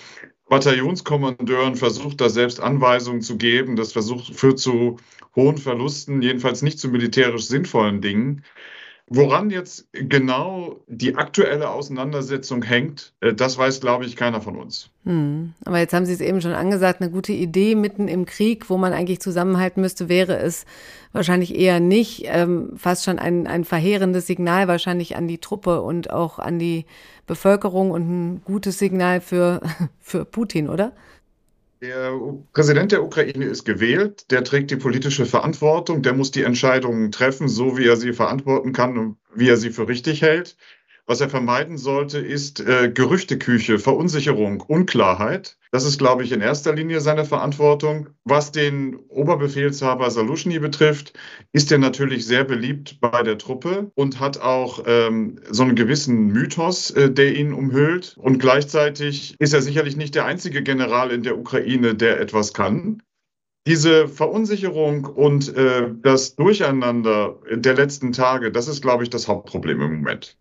Bataillonskommandeuren 0.49 1.77
versucht, 1.77 2.21
da 2.21 2.29
selbst 2.29 2.61
Anweisungen 2.61 3.21
zu 3.21 3.37
geben. 3.37 3.77
Das 3.77 3.93
versucht, 3.93 4.35
führt 4.35 4.59
zu 4.59 4.99
hohen 5.35 5.59
Verlusten, 5.59 6.23
jedenfalls 6.23 6.63
nicht 6.63 6.79
zu 6.79 6.89
militärisch 6.89 7.47
sinnvollen 7.47 8.01
Dingen. 8.01 8.43
Woran 9.09 9.51
jetzt 9.51 9.87
genau 9.93 10.81
die 10.89 11.15
aktuelle 11.15 11.71
Auseinandersetzung 11.71 12.63
hängt, 12.63 13.13
äh, 13.21 13.35
das 13.35 13.57
weiß, 13.57 13.81
glaube 13.81 14.05
ich, 14.05 14.17
keiner 14.17 14.41
von 14.41 14.57
uns. 14.57 14.91
Hm. 15.05 15.55
Aber 15.65 15.79
jetzt 15.79 15.95
haben 15.95 16.07
Sie 16.07 16.13
es 16.13 16.21
eben 16.21 16.41
schon 16.41 16.55
angesagt, 16.55 17.01
eine 17.01 17.11
gute 17.11 17.33
Idee 17.33 17.77
mitten 17.77 18.09
im 18.09 18.27
Krieg, 18.27 18.69
wo 18.69 18.77
man 18.77 18.93
eigentlich 18.93 19.21
zusammenhalten 19.21 19.81
müsste, 19.81 20.09
wäre 20.09 20.39
es 20.39 20.65
wahrscheinlich 21.13 21.55
eher 21.55 21.79
nicht. 21.79 22.25
Ähm, 22.27 22.73
fast 22.77 23.05
schon 23.05 23.21
ein, 23.21 23.47
ein 23.47 23.65
verheerendes 23.65 24.27
Signal 24.27 24.67
wahrscheinlich 24.67 25.15
an 25.15 25.29
die 25.29 25.39
Truppe 25.39 25.83
und 25.83 26.11
auch 26.11 26.41
an 26.41 26.59
die 26.59 26.85
Bevölkerung 27.29 27.93
und 27.93 28.09
ein 28.09 28.43
gutes 28.45 28.79
Signal 28.79 29.21
für, 29.21 29.61
für 30.01 30.25
Putin, 30.25 30.69
oder? 30.69 30.93
Der 31.83 32.19
Präsident 32.53 32.93
der 32.93 33.03
Ukraine 33.05 33.45
ist 33.45 33.65
gewählt, 33.65 34.31
der 34.31 34.45
trägt 34.45 34.71
die 34.71 34.77
politische 34.77 35.27
Verantwortung, 35.27 36.03
der 36.03 36.15
muss 36.15 36.31
die 36.31 36.43
Entscheidungen 36.43 37.13
treffen, 37.13 37.49
so 37.49 37.77
wie 37.77 37.87
er 37.87 37.97
sie 37.97 38.15
verantworten 38.15 38.73
kann 38.73 38.97
und 38.97 39.19
wie 39.35 39.49
er 39.49 39.59
sie 39.59 39.71
für 39.71 39.87
richtig 39.87 40.23
hält. 40.23 40.57
Was 41.09 41.21
er 41.21 41.29
vermeiden 41.29 41.79
sollte, 41.79 42.19
ist 42.19 42.59
äh, 42.59 42.91
Gerüchteküche, 42.93 43.79
Verunsicherung, 43.79 44.61
Unklarheit. 44.61 45.57
Das 45.71 45.85
ist, 45.85 45.99
glaube 45.99 46.25
ich, 46.25 46.33
in 46.33 46.41
erster 46.41 46.75
Linie 46.75 47.01
seine 47.01 47.25
Verantwortung. 47.25 48.09
Was 48.25 48.51
den 48.51 48.97
Oberbefehlshaber 49.09 50.11
Salushny 50.11 50.59
betrifft, 50.59 51.13
ist 51.53 51.71
er 51.71 51.79
natürlich 51.79 52.27
sehr 52.27 52.43
beliebt 52.43 52.99
bei 53.01 53.23
der 53.23 53.39
Truppe 53.39 53.93
und 53.95 54.19
hat 54.19 54.41
auch 54.41 54.83
ähm, 54.87 55.39
so 55.49 55.63
einen 55.63 55.77
gewissen 55.77 56.27
Mythos, 56.27 56.91
äh, 56.91 57.09
der 57.09 57.37
ihn 57.37 57.53
umhüllt. 57.53 58.17
Und 58.19 58.39
gleichzeitig 58.41 59.37
ist 59.39 59.55
er 59.55 59.63
sicherlich 59.63 59.97
nicht 59.97 60.17
der 60.17 60.25
einzige 60.25 60.65
General 60.65 61.13
in 61.13 61.23
der 61.23 61.39
Ukraine, 61.39 61.95
der 61.95 62.21
etwas 62.21 62.53
kann. 62.53 63.01
Diese 63.69 64.09
Verunsicherung 64.09 65.05
und 65.05 65.55
äh, 65.57 65.89
das 66.03 66.35
Durcheinander 66.35 67.41
der 67.49 67.75
letzten 67.75 68.11
Tage, 68.11 68.51
das 68.51 68.67
ist, 68.67 68.83
glaube 68.83 69.05
ich, 69.05 69.11
das 69.11 69.29
Hauptproblem 69.29 69.81
im 69.83 69.97
Moment. 69.99 70.37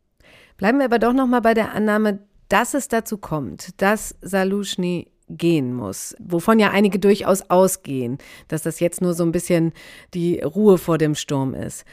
Bleiben 0.57 0.79
wir 0.79 0.85
aber 0.85 0.99
doch 0.99 1.13
noch 1.13 1.27
mal 1.27 1.41
bei 1.41 1.53
der 1.53 1.73
Annahme, 1.73 2.19
dass 2.49 2.73
es 2.73 2.87
dazu 2.87 3.17
kommt, 3.17 3.81
dass 3.81 4.15
Salushny 4.21 5.07
gehen 5.27 5.73
muss, 5.73 6.15
wovon 6.19 6.59
ja 6.59 6.71
einige 6.71 6.99
durchaus 6.99 7.49
ausgehen, 7.49 8.19
dass 8.47 8.61
das 8.61 8.79
jetzt 8.79 9.01
nur 9.01 9.13
so 9.13 9.23
ein 9.23 9.31
bisschen 9.31 9.73
die 10.13 10.39
Ruhe 10.39 10.77
vor 10.77 10.97
dem 10.97 11.15
Sturm 11.15 11.53
ist. 11.53 11.83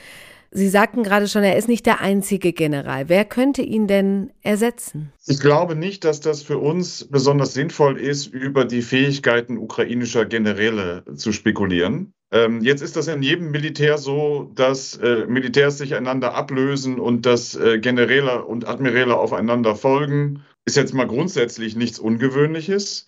Sie 0.54 0.69
sagten 0.69 1.02
gerade 1.02 1.28
schon, 1.28 1.45
er 1.45 1.57
ist 1.57 1.66
nicht 1.66 1.87
der 1.87 2.02
einzige 2.02 2.52
General. 2.52 3.09
Wer 3.09 3.25
könnte 3.25 3.62
ihn 3.62 3.87
denn 3.87 4.33
ersetzen? 4.42 5.11
Ich 5.26 5.40
glaube 5.40 5.75
nicht, 5.75 6.04
dass 6.04 6.21
das 6.21 6.42
für 6.42 6.59
uns 6.59 7.09
besonders 7.11 7.54
sinnvoll 7.54 7.99
ist, 7.99 8.26
über 8.26 8.66
die 8.66 8.83
Fähigkeiten 8.83 9.57
ukrainischer 9.57 10.26
Generäle 10.26 11.04
zu 11.16 11.33
spekulieren. 11.33 12.12
Ähm, 12.33 12.62
jetzt 12.62 12.81
ist 12.81 12.97
das 12.97 13.09
in 13.09 13.23
jedem 13.23 13.51
Militär 13.51 13.99
so, 13.99 14.51
dass 14.55 14.97
äh, 14.97 15.27
Militärs 15.27 15.77
sich 15.77 15.95
einander 15.95 16.35
ablösen 16.35 16.99
und 16.99 17.27
dass 17.27 17.55
äh, 17.55 17.79
Generäle 17.79 18.45
und 18.47 18.67
Admiräle 18.67 19.17
aufeinander 19.17 19.77
folgen. 19.77 20.43
Ist 20.65 20.77
jetzt 20.77 20.95
mal 20.95 21.07
grundsätzlich 21.07 21.77
nichts 21.77 21.99
Ungewöhnliches. 21.99 23.07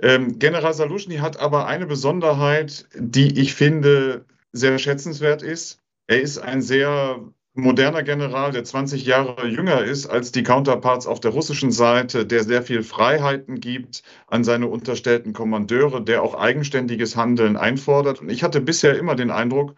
Ähm, 0.00 0.38
General 0.38 0.72
Salushny 0.72 1.16
hat 1.16 1.38
aber 1.38 1.66
eine 1.66 1.86
Besonderheit, 1.86 2.86
die 2.94 3.38
ich 3.38 3.54
finde 3.54 4.24
sehr 4.52 4.78
schätzenswert 4.78 5.42
ist. 5.42 5.82
Er 6.06 6.22
ist 6.22 6.38
ein 6.38 6.62
sehr 6.62 7.20
moderner 7.56 8.02
General, 8.02 8.52
der 8.52 8.64
20 8.64 9.04
Jahre 9.06 9.46
jünger 9.46 9.82
ist 9.82 10.06
als 10.06 10.32
die 10.32 10.42
Counterparts 10.42 11.06
auf 11.06 11.20
der 11.20 11.30
russischen 11.30 11.72
Seite, 11.72 12.26
der 12.26 12.44
sehr 12.44 12.62
viel 12.62 12.82
Freiheiten 12.82 13.60
gibt 13.60 14.02
an 14.26 14.44
seine 14.44 14.68
unterstellten 14.68 15.32
Kommandeure, 15.32 16.02
der 16.02 16.22
auch 16.22 16.34
eigenständiges 16.34 17.16
Handeln 17.16 17.56
einfordert. 17.56 18.20
Und 18.20 18.30
ich 18.30 18.42
hatte 18.42 18.60
bisher 18.60 18.98
immer 18.98 19.14
den 19.14 19.30
Eindruck, 19.30 19.74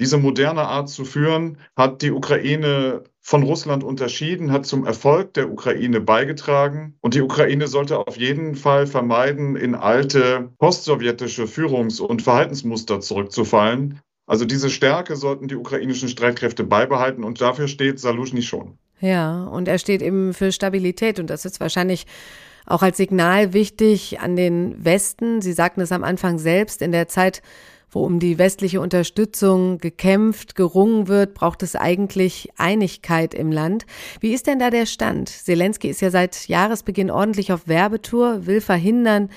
diese 0.00 0.18
moderne 0.18 0.62
Art 0.62 0.88
zu 0.88 1.04
führen 1.04 1.58
hat 1.76 2.02
die 2.02 2.10
Ukraine 2.10 3.04
von 3.20 3.42
Russland 3.42 3.82
unterschieden, 3.82 4.52
hat 4.52 4.66
zum 4.66 4.84
Erfolg 4.84 5.34
der 5.34 5.50
Ukraine 5.50 6.00
beigetragen. 6.00 6.96
Und 7.00 7.14
die 7.14 7.22
Ukraine 7.22 7.66
sollte 7.66 7.98
auf 7.98 8.16
jeden 8.16 8.54
Fall 8.54 8.86
vermeiden, 8.86 9.56
in 9.56 9.74
alte 9.74 10.52
postsowjetische 10.58 11.46
Führungs- 11.46 12.00
und 12.00 12.22
Verhaltensmuster 12.22 13.00
zurückzufallen, 13.00 14.00
also 14.26 14.44
diese 14.44 14.70
Stärke 14.70 15.16
sollten 15.16 15.48
die 15.48 15.56
ukrainischen 15.56 16.08
Streitkräfte 16.08 16.64
beibehalten 16.64 17.24
und 17.24 17.40
dafür 17.40 17.68
steht 17.68 18.00
Salushny 18.00 18.42
schon. 18.42 18.76
Ja, 19.00 19.44
und 19.44 19.68
er 19.68 19.78
steht 19.78 20.02
eben 20.02 20.34
für 20.34 20.52
Stabilität 20.52 21.20
und 21.20 21.28
das 21.28 21.44
ist 21.44 21.60
wahrscheinlich 21.60 22.06
auch 22.66 22.82
als 22.82 22.96
Signal 22.96 23.52
wichtig 23.52 24.20
an 24.20 24.34
den 24.34 24.84
Westen. 24.84 25.40
Sie 25.40 25.52
sagten 25.52 25.80
es 25.80 25.92
am 25.92 26.02
Anfang 26.02 26.38
selbst, 26.38 26.82
in 26.82 26.92
der 26.92 27.06
Zeit, 27.06 27.42
wo 27.90 28.04
um 28.04 28.18
die 28.18 28.38
westliche 28.38 28.80
Unterstützung 28.80 29.78
gekämpft, 29.78 30.56
gerungen 30.56 31.06
wird, 31.06 31.34
braucht 31.34 31.62
es 31.62 31.76
eigentlich 31.76 32.50
Einigkeit 32.56 33.32
im 33.32 33.52
Land. 33.52 33.86
Wie 34.20 34.34
ist 34.34 34.48
denn 34.48 34.58
da 34.58 34.70
der 34.70 34.86
Stand? 34.86 35.28
Zelensky 35.28 35.88
ist 35.88 36.00
ja 36.00 36.10
seit 36.10 36.48
Jahresbeginn 36.48 37.10
ordentlich 37.10 37.52
auf 37.52 37.68
Werbetour, 37.68 38.46
will 38.46 38.60
verhindern, 38.60 39.30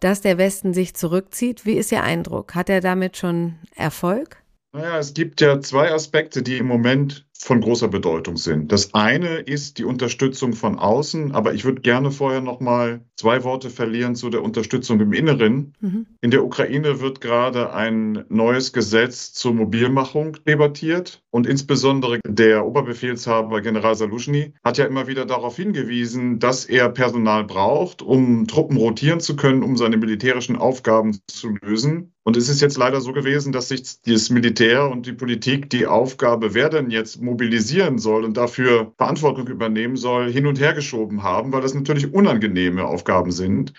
dass 0.00 0.20
der 0.20 0.38
Westen 0.38 0.74
sich 0.74 0.94
zurückzieht. 0.94 1.66
Wie 1.66 1.74
ist 1.74 1.92
Ihr 1.92 2.02
Eindruck? 2.02 2.54
Hat 2.54 2.68
er 2.68 2.80
damit 2.80 3.16
schon 3.16 3.56
Erfolg? 3.74 4.42
Naja, 4.72 4.98
es 4.98 5.14
gibt 5.14 5.40
ja 5.40 5.60
zwei 5.60 5.92
Aspekte, 5.92 6.42
die 6.42 6.58
im 6.58 6.66
Moment 6.66 7.26
von 7.42 7.62
großer 7.62 7.88
Bedeutung 7.88 8.36
sind. 8.36 8.70
Das 8.70 8.92
eine 8.92 9.38
ist 9.38 9.78
die 9.78 9.84
Unterstützung 9.84 10.52
von 10.52 10.78
außen, 10.78 11.32
aber 11.32 11.54
ich 11.54 11.64
würde 11.64 11.80
gerne 11.80 12.10
vorher 12.10 12.42
noch 12.42 12.60
mal 12.60 13.00
zwei 13.16 13.44
Worte 13.44 13.70
verlieren 13.70 14.14
zu 14.14 14.28
der 14.28 14.42
Unterstützung 14.42 15.00
im 15.00 15.14
Inneren. 15.14 15.72
Mhm. 15.80 16.06
In 16.20 16.30
der 16.30 16.44
Ukraine 16.44 17.00
wird 17.00 17.22
gerade 17.22 17.72
ein 17.72 18.24
neues 18.28 18.74
Gesetz 18.74 19.32
zur 19.32 19.54
Mobilmachung 19.54 20.36
debattiert 20.46 21.22
und 21.30 21.46
insbesondere 21.46 22.20
der 22.26 22.66
Oberbefehlshaber 22.66 23.62
General 23.62 23.94
Salushny 23.94 24.52
hat 24.62 24.76
ja 24.76 24.84
immer 24.84 25.06
wieder 25.06 25.24
darauf 25.24 25.56
hingewiesen, 25.56 26.40
dass 26.40 26.66
er 26.66 26.90
Personal 26.90 27.44
braucht, 27.44 28.02
um 28.02 28.48
Truppen 28.48 28.76
rotieren 28.76 29.20
zu 29.20 29.34
können, 29.34 29.62
um 29.62 29.78
seine 29.78 29.96
militärischen 29.96 30.56
Aufgaben 30.56 31.18
zu 31.26 31.56
lösen. 31.62 32.12
Und 32.22 32.36
es 32.36 32.48
ist 32.48 32.60
jetzt 32.60 32.76
leider 32.76 33.00
so 33.00 33.12
gewesen, 33.12 33.50
dass 33.52 33.68
sich 33.68 34.02
das 34.02 34.28
Militär 34.28 34.90
und 34.90 35.06
die 35.06 35.14
Politik 35.14 35.70
die 35.70 35.86
Aufgabe, 35.86 36.52
wer 36.52 36.68
denn 36.68 36.90
jetzt 36.90 37.20
mobilisieren 37.20 37.98
soll 37.98 38.24
und 38.24 38.36
dafür 38.36 38.92
Verantwortung 38.98 39.48
übernehmen 39.48 39.96
soll, 39.96 40.30
hin 40.30 40.46
und 40.46 40.60
her 40.60 40.74
geschoben 40.74 41.22
haben, 41.22 41.52
weil 41.52 41.62
das 41.62 41.74
natürlich 41.74 42.12
unangenehme 42.12 42.84
Aufgaben 42.84 43.32
sind 43.32 43.72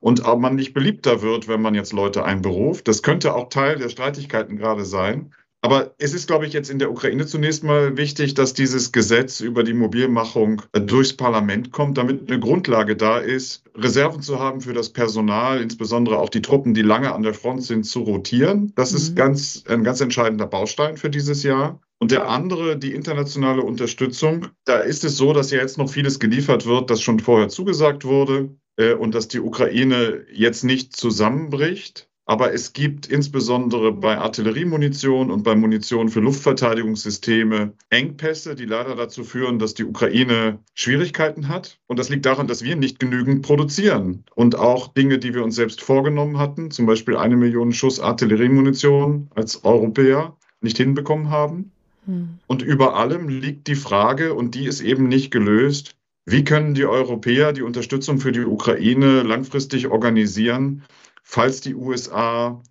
und 0.00 0.22
man 0.38 0.56
nicht 0.56 0.74
beliebter 0.74 1.22
wird, 1.22 1.46
wenn 1.48 1.62
man 1.62 1.74
jetzt 1.74 1.92
Leute 1.92 2.24
einberuft. 2.24 2.88
Das 2.88 3.02
könnte 3.02 3.34
auch 3.34 3.48
Teil 3.48 3.78
der 3.78 3.88
Streitigkeiten 3.88 4.56
gerade 4.56 4.84
sein. 4.84 5.32
Aber 5.64 5.94
es 5.96 6.12
ist, 6.12 6.26
glaube 6.26 6.44
ich, 6.44 6.52
jetzt 6.52 6.68
in 6.68 6.78
der 6.78 6.90
Ukraine 6.90 7.24
zunächst 7.24 7.64
mal 7.64 7.96
wichtig, 7.96 8.34
dass 8.34 8.52
dieses 8.52 8.92
Gesetz 8.92 9.40
über 9.40 9.64
die 9.64 9.72
Mobilmachung 9.72 10.60
äh, 10.72 10.80
durchs 10.82 11.14
Parlament 11.14 11.72
kommt, 11.72 11.96
damit 11.96 12.30
eine 12.30 12.38
Grundlage 12.38 12.96
da 12.96 13.16
ist, 13.16 13.64
Reserven 13.74 14.20
zu 14.20 14.38
haben 14.38 14.60
für 14.60 14.74
das 14.74 14.90
Personal, 14.90 15.62
insbesondere 15.62 16.18
auch 16.18 16.28
die 16.28 16.42
Truppen, 16.42 16.74
die 16.74 16.82
lange 16.82 17.14
an 17.14 17.22
der 17.22 17.32
Front 17.32 17.62
sind, 17.62 17.84
zu 17.84 18.00
rotieren. 18.00 18.74
Das 18.76 18.90
mhm. 18.90 18.96
ist 18.98 19.16
ganz, 19.16 19.64
ein 19.66 19.84
ganz 19.84 20.02
entscheidender 20.02 20.46
Baustein 20.46 20.98
für 20.98 21.08
dieses 21.08 21.42
Jahr. 21.42 21.80
Und 21.98 22.10
der 22.10 22.28
andere, 22.28 22.76
die 22.76 22.92
internationale 22.92 23.62
Unterstützung. 23.62 24.48
Da 24.66 24.80
ist 24.80 25.02
es 25.02 25.16
so, 25.16 25.32
dass 25.32 25.50
ja 25.50 25.60
jetzt 25.60 25.78
noch 25.78 25.88
vieles 25.88 26.20
geliefert 26.20 26.66
wird, 26.66 26.90
das 26.90 27.00
schon 27.00 27.20
vorher 27.20 27.48
zugesagt 27.48 28.04
wurde 28.04 28.54
äh, 28.76 28.92
und 28.92 29.14
dass 29.14 29.28
die 29.28 29.40
Ukraine 29.40 30.26
jetzt 30.30 30.62
nicht 30.62 30.94
zusammenbricht. 30.94 32.10
Aber 32.26 32.54
es 32.54 32.72
gibt 32.72 33.06
insbesondere 33.06 33.92
bei 33.92 34.16
Artilleriemunition 34.16 35.30
und 35.30 35.42
bei 35.42 35.54
Munition 35.54 36.08
für 36.08 36.20
Luftverteidigungssysteme 36.20 37.74
Engpässe, 37.90 38.54
die 38.54 38.64
leider 38.64 38.96
dazu 38.96 39.24
führen, 39.24 39.58
dass 39.58 39.74
die 39.74 39.84
Ukraine 39.84 40.58
Schwierigkeiten 40.74 41.48
hat. 41.48 41.78
Und 41.86 41.98
das 41.98 42.08
liegt 42.08 42.24
daran, 42.24 42.46
dass 42.46 42.64
wir 42.64 42.76
nicht 42.76 42.98
genügend 42.98 43.42
produzieren. 43.42 44.24
Und 44.34 44.56
auch 44.58 44.88
Dinge, 44.88 45.18
die 45.18 45.34
wir 45.34 45.44
uns 45.44 45.56
selbst 45.56 45.82
vorgenommen 45.82 46.38
hatten, 46.38 46.70
zum 46.70 46.86
Beispiel 46.86 47.16
eine 47.16 47.36
Million 47.36 47.72
Schuss 47.72 48.00
Artilleriemunition 48.00 49.28
als 49.34 49.62
Europäer, 49.64 50.34
nicht 50.62 50.78
hinbekommen 50.78 51.28
haben. 51.28 51.72
Hm. 52.06 52.38
Und 52.46 52.62
über 52.62 52.96
allem 52.96 53.28
liegt 53.28 53.66
die 53.66 53.74
Frage, 53.74 54.32
und 54.32 54.54
die 54.54 54.64
ist 54.64 54.80
eben 54.80 55.08
nicht 55.08 55.30
gelöst, 55.30 55.94
wie 56.24 56.42
können 56.42 56.72
die 56.72 56.86
Europäer 56.86 57.52
die 57.52 57.60
Unterstützung 57.60 58.18
für 58.18 58.32
die 58.32 58.46
Ukraine 58.46 59.22
langfristig 59.22 59.88
organisieren, 59.88 60.82
falls 61.24 61.60
die 61.60 61.74
USA 61.74 62.62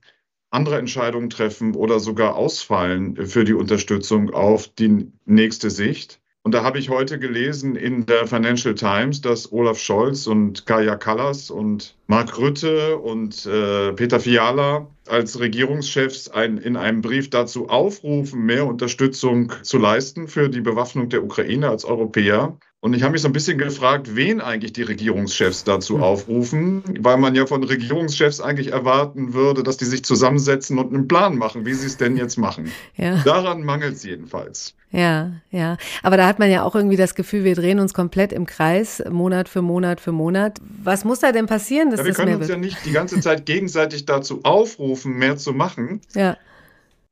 andere 0.51 0.77
Entscheidungen 0.77 1.29
treffen 1.29 1.75
oder 1.75 1.99
sogar 1.99 2.35
ausfallen 2.35 3.25
für 3.25 3.43
die 3.43 3.53
Unterstützung 3.53 4.29
auf 4.29 4.69
die 4.69 5.11
nächste 5.25 5.69
Sicht? 5.69 6.21
Und 6.45 6.53
da 6.53 6.61
habe 6.61 6.77
ich 6.77 6.89
heute 6.89 7.19
gelesen 7.19 7.77
in 7.77 8.05
der 8.05 8.27
Financial 8.27 8.75
Times, 8.75 9.21
dass 9.21 9.53
Olaf 9.53 9.79
Scholz 9.79 10.27
und 10.27 10.65
Kaya 10.65 10.97
Kallas 10.97 11.49
und 11.49 11.95
Mark 12.07 12.37
Rütte 12.37 12.97
und 12.97 13.45
äh, 13.45 13.93
Peter 13.93 14.19
Fiala 14.19 14.87
als 15.07 15.39
Regierungschefs 15.39 16.27
ein, 16.29 16.57
in 16.57 16.75
einem 16.75 17.01
Brief 17.01 17.29
dazu 17.29 17.69
aufrufen, 17.69 18.41
mehr 18.41 18.65
Unterstützung 18.65 19.53
zu 19.63 19.77
leisten 19.77 20.27
für 20.27 20.49
die 20.49 20.59
Bewaffnung 20.59 21.07
der 21.07 21.23
Ukraine 21.23 21.69
als 21.69 21.85
Europäer. 21.85 22.57
Und 22.83 22.93
ich 22.93 23.01
habe 23.01 23.13
mich 23.13 23.21
so 23.21 23.29
ein 23.29 23.31
bisschen 23.31 23.57
gefragt, 23.57 24.13
wen 24.13 24.41
eigentlich 24.41 24.73
die 24.73 24.81
Regierungschefs 24.81 25.63
dazu 25.63 25.95
hm. 25.95 26.03
aufrufen, 26.03 26.83
weil 26.99 27.15
man 27.15 27.33
ja 27.33 27.45
von 27.45 27.63
Regierungschefs 27.63 28.41
eigentlich 28.41 28.73
erwarten 28.73 29.33
würde, 29.33 29.63
dass 29.63 29.77
die 29.77 29.85
sich 29.85 30.03
zusammensetzen 30.03 30.77
und 30.77 30.93
einen 30.93 31.07
Plan 31.07 31.37
machen, 31.37 31.65
wie 31.65 31.73
sie 31.75 31.87
es 31.87 31.95
denn 31.95 32.17
jetzt 32.17 32.35
machen. 32.35 32.69
Ja. 32.97 33.23
Daran 33.23 33.63
mangelt 33.63 33.95
es 33.95 34.03
jedenfalls. 34.03 34.75
Ja, 34.91 35.31
ja. 35.49 35.77
Aber 36.01 36.17
da 36.17 36.27
hat 36.27 36.39
man 36.39 36.51
ja 36.51 36.63
auch 36.63 36.75
irgendwie 36.75 36.97
das 36.97 37.15
Gefühl, 37.15 37.45
wir 37.45 37.55
drehen 37.55 37.79
uns 37.79 37.93
komplett 37.93 38.33
im 38.33 38.45
Kreis, 38.45 39.01
Monat 39.09 39.47
für 39.47 39.61
Monat 39.61 40.01
für 40.01 40.11
Monat. 40.11 40.59
Was 40.83 41.05
muss 41.05 41.21
da 41.21 41.31
denn 41.31 41.45
passieren, 41.45 41.89
dass 41.89 41.99
ja, 41.99 42.03
wir 42.03 42.11
das 42.11 42.17
können 42.17 42.31
mehr 42.31 42.37
uns 42.39 42.49
wird? 42.49 42.57
ja 42.57 42.65
nicht 42.65 42.85
die 42.85 42.91
ganze 42.91 43.21
Zeit 43.21 43.45
gegenseitig 43.45 44.03
dazu 44.03 44.41
aufrufen, 44.43 45.13
mehr 45.13 45.37
zu 45.37 45.53
machen. 45.53 46.01
Ja 46.15 46.35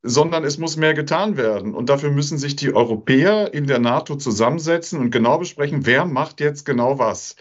sondern 0.02 0.44
es 0.44 0.58
muss 0.58 0.76
mehr 0.76 0.94
getan 0.94 1.36
werden. 1.36 1.74
Und 1.74 1.88
dafür 1.88 2.10
müssen 2.10 2.38
sich 2.38 2.56
die 2.56 2.74
Europäer 2.74 3.54
in 3.54 3.66
der 3.66 3.78
NATO 3.78 4.16
zusammensetzen 4.16 4.98
und 4.98 5.10
genau 5.10 5.38
besprechen, 5.38 5.86
wer 5.86 6.04
macht 6.04 6.40
jetzt 6.40 6.64
genau 6.64 6.98
was. 6.98 7.36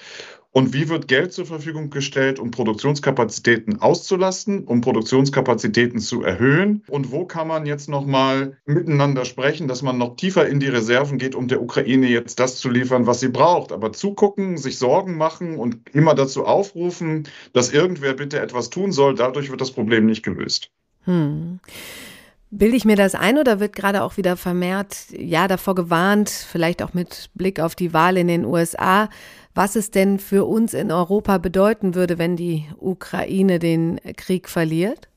Und 0.54 0.74
wie 0.74 0.90
wird 0.90 1.08
Geld 1.08 1.32
zur 1.32 1.46
Verfügung 1.46 1.90
gestellt, 1.90 2.38
um 2.38 2.52
Produktionskapazitäten 2.52 3.80
auszulasten, 3.80 4.66
um 4.66 4.82
Produktionskapazitäten 4.82 6.00
zu 6.00 6.24
erhöhen? 6.24 6.84
Und 6.90 7.12
wo 7.12 7.26
kann 7.26 7.48
man 7.48 7.66
jetzt 7.66 7.88
nochmal 7.88 8.58
miteinander 8.66 9.24
sprechen, 9.24 9.70
dass 9.70 9.82
man 9.82 9.98
noch 9.98 10.18
tiefer 10.18 10.46
in 10.48 10.60
die 10.60 10.68
Reserven 10.68 11.18
geht, 11.18 11.36
um 11.36 11.48
der 11.48 11.62
Ukraine 11.62 12.08
jetzt 12.08 12.38
das 12.42 12.58
zu 12.58 12.70
liefern, 12.70 13.08
was 13.08 13.22
sie 13.22 13.30
braucht? 13.30 13.72
Aber 13.72 13.94
zugucken, 13.94 14.58
sich 14.58 14.78
Sorgen 14.78 15.16
machen 15.16 15.56
und 15.58 15.90
immer 15.94 16.16
dazu 16.16 16.46
aufrufen, 16.46 17.30
dass 17.54 17.72
irgendwer 17.72 18.14
bitte 18.14 18.42
etwas 18.42 18.70
tun 18.70 18.92
soll, 18.92 19.16
dadurch 19.16 19.52
wird 19.52 19.62
das 19.62 19.72
Problem 19.72 20.06
nicht 20.06 20.22
gelöst. 20.22 20.70
Hm. 21.06 21.62
Bilde 22.54 22.76
ich 22.76 22.84
mir 22.84 22.98
das 22.98 23.16
ein 23.16 23.38
oder 23.38 23.62
wird 23.62 23.74
gerade 23.74 24.04
auch 24.04 24.18
wieder 24.18 24.36
vermehrt, 24.36 25.06
ja, 25.18 25.48
davor 25.48 25.74
gewarnt, 25.74 26.30
vielleicht 26.30 26.84
auch 26.84 26.94
mit 26.94 27.30
Blick 27.34 27.62
auf 27.62 27.76
die 27.76 27.94
Wahl 27.94 28.18
in 28.18 28.28
den 28.28 28.44
USA, 28.44 29.10
was 29.56 29.78
es 29.78 29.90
denn 29.90 30.20
für 30.20 30.46
uns 30.46 30.74
in 30.74 30.92
Europa 30.92 31.38
bedeuten 31.38 31.96
würde, 31.96 32.18
wenn 32.18 32.36
die 32.36 32.66
Ukraine 32.78 33.58
den 33.58 34.02
Krieg 34.18 34.50
verliert? 34.50 35.08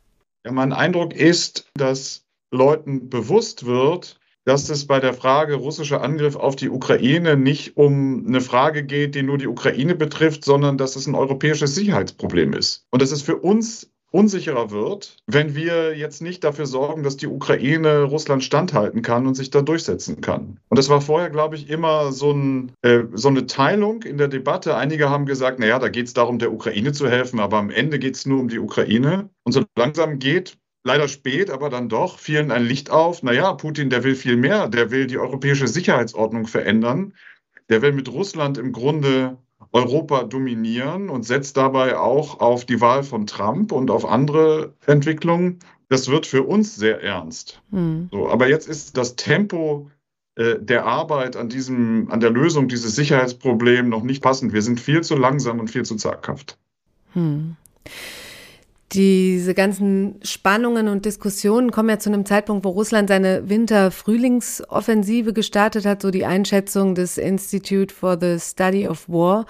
Ja, 0.46 0.52
mein 0.52 0.72
Eindruck 0.72 1.12
ist, 1.12 1.70
dass 1.74 2.24
Leuten 2.52 3.10
bewusst 3.10 3.66
wird, 3.66 4.20
dass 4.44 4.68
es 4.68 4.86
bei 4.86 5.00
der 5.00 5.14
Frage 5.14 5.54
russischer 5.54 6.02
Angriff 6.02 6.36
auf 6.36 6.54
die 6.54 6.68
Ukraine 6.68 7.36
nicht 7.36 7.76
um 7.76 8.26
eine 8.28 8.42
Frage 8.42 8.84
geht, 8.84 9.14
die 9.16 9.22
nur 9.22 9.38
die 9.38 9.48
Ukraine 9.48 9.96
betrifft, 9.96 10.44
sondern 10.44 10.78
dass 10.78 10.96
es 10.96 11.06
ein 11.06 11.14
europäisches 11.14 11.74
Sicherheitsproblem 11.74 12.52
ist. 12.52 12.86
Und 12.90 13.02
dass 13.02 13.10
es 13.10 13.22
für 13.22 13.36
uns 13.36 13.90
unsicherer 14.14 14.70
wird, 14.70 15.16
wenn 15.26 15.56
wir 15.56 15.96
jetzt 15.96 16.22
nicht 16.22 16.44
dafür 16.44 16.66
sorgen, 16.66 17.02
dass 17.02 17.16
die 17.16 17.26
Ukraine 17.26 18.04
Russland 18.04 18.44
standhalten 18.44 19.02
kann 19.02 19.26
und 19.26 19.34
sich 19.34 19.50
da 19.50 19.60
durchsetzen 19.60 20.20
kann. 20.20 20.60
Und 20.68 20.78
das 20.78 20.88
war 20.88 21.00
vorher, 21.00 21.30
glaube 21.30 21.56
ich, 21.56 21.68
immer 21.68 22.12
so, 22.12 22.30
ein, 22.30 22.70
äh, 22.82 23.00
so 23.12 23.26
eine 23.26 23.46
Teilung 23.46 24.04
in 24.04 24.16
der 24.16 24.28
Debatte. 24.28 24.76
Einige 24.76 25.10
haben 25.10 25.26
gesagt, 25.26 25.58
naja, 25.58 25.80
da 25.80 25.88
geht 25.88 26.06
es 26.06 26.14
darum, 26.14 26.38
der 26.38 26.52
Ukraine 26.52 26.92
zu 26.92 27.08
helfen, 27.08 27.40
aber 27.40 27.58
am 27.58 27.70
Ende 27.70 27.98
geht 27.98 28.14
es 28.14 28.24
nur 28.24 28.38
um 28.38 28.46
die 28.48 28.60
Ukraine. 28.60 29.30
Und 29.42 29.50
so 29.50 29.64
langsam 29.76 30.20
geht 30.20 30.58
leider 30.84 31.08
spät, 31.08 31.50
aber 31.50 31.68
dann 31.68 31.88
doch 31.88 32.20
vielen 32.20 32.52
ein 32.52 32.64
Licht 32.64 32.90
auf. 32.90 33.24
Naja, 33.24 33.52
Putin, 33.54 33.90
der 33.90 34.04
will 34.04 34.14
viel 34.14 34.36
mehr. 34.36 34.68
Der 34.68 34.92
will 34.92 35.08
die 35.08 35.18
europäische 35.18 35.66
Sicherheitsordnung 35.66 36.46
verändern. 36.46 37.14
Der 37.68 37.82
will 37.82 37.92
mit 37.92 38.08
Russland 38.12 38.58
im 38.58 38.70
Grunde 38.70 39.38
Europa 39.74 40.22
dominieren 40.22 41.10
und 41.10 41.24
setzt 41.24 41.56
dabei 41.56 41.98
auch 41.98 42.40
auf 42.40 42.64
die 42.64 42.80
Wahl 42.80 43.02
von 43.02 43.26
Trump 43.26 43.72
und 43.72 43.90
auf 43.90 44.06
andere 44.06 44.72
Entwicklungen. 44.86 45.58
Das 45.88 46.08
wird 46.08 46.26
für 46.26 46.44
uns 46.44 46.76
sehr 46.76 47.02
ernst. 47.02 47.60
Hm. 47.70 48.08
So, 48.12 48.28
aber 48.28 48.48
jetzt 48.48 48.68
ist 48.68 48.96
das 48.96 49.16
Tempo 49.16 49.90
äh, 50.36 50.60
der 50.60 50.86
Arbeit 50.86 51.36
an 51.36 51.48
diesem, 51.48 52.08
an 52.10 52.20
der 52.20 52.30
Lösung 52.30 52.68
dieses 52.68 52.94
Sicherheitsproblems 52.94 53.88
noch 53.88 54.04
nicht 54.04 54.22
passend. 54.22 54.52
Wir 54.52 54.62
sind 54.62 54.78
viel 54.78 55.02
zu 55.02 55.16
langsam 55.16 55.58
und 55.58 55.68
viel 55.68 55.84
zu 55.84 55.96
zaghaft. 55.96 56.56
Hm. 57.12 57.56
Diese 58.94 59.54
ganzen 59.54 60.20
Spannungen 60.22 60.86
und 60.86 61.04
Diskussionen 61.04 61.72
kommen 61.72 61.88
ja 61.88 61.98
zu 61.98 62.10
einem 62.10 62.24
Zeitpunkt, 62.24 62.64
wo 62.64 62.68
Russland 62.68 63.08
seine 63.08 63.48
Winter-Frühlingsoffensive 63.48 65.32
gestartet 65.32 65.84
hat, 65.84 66.00
so 66.00 66.12
die 66.12 66.24
Einschätzung 66.24 66.94
des 66.94 67.18
Institute 67.18 67.92
for 67.92 68.16
the 68.20 68.38
Study 68.38 68.86
of 68.86 69.08
War. 69.08 69.46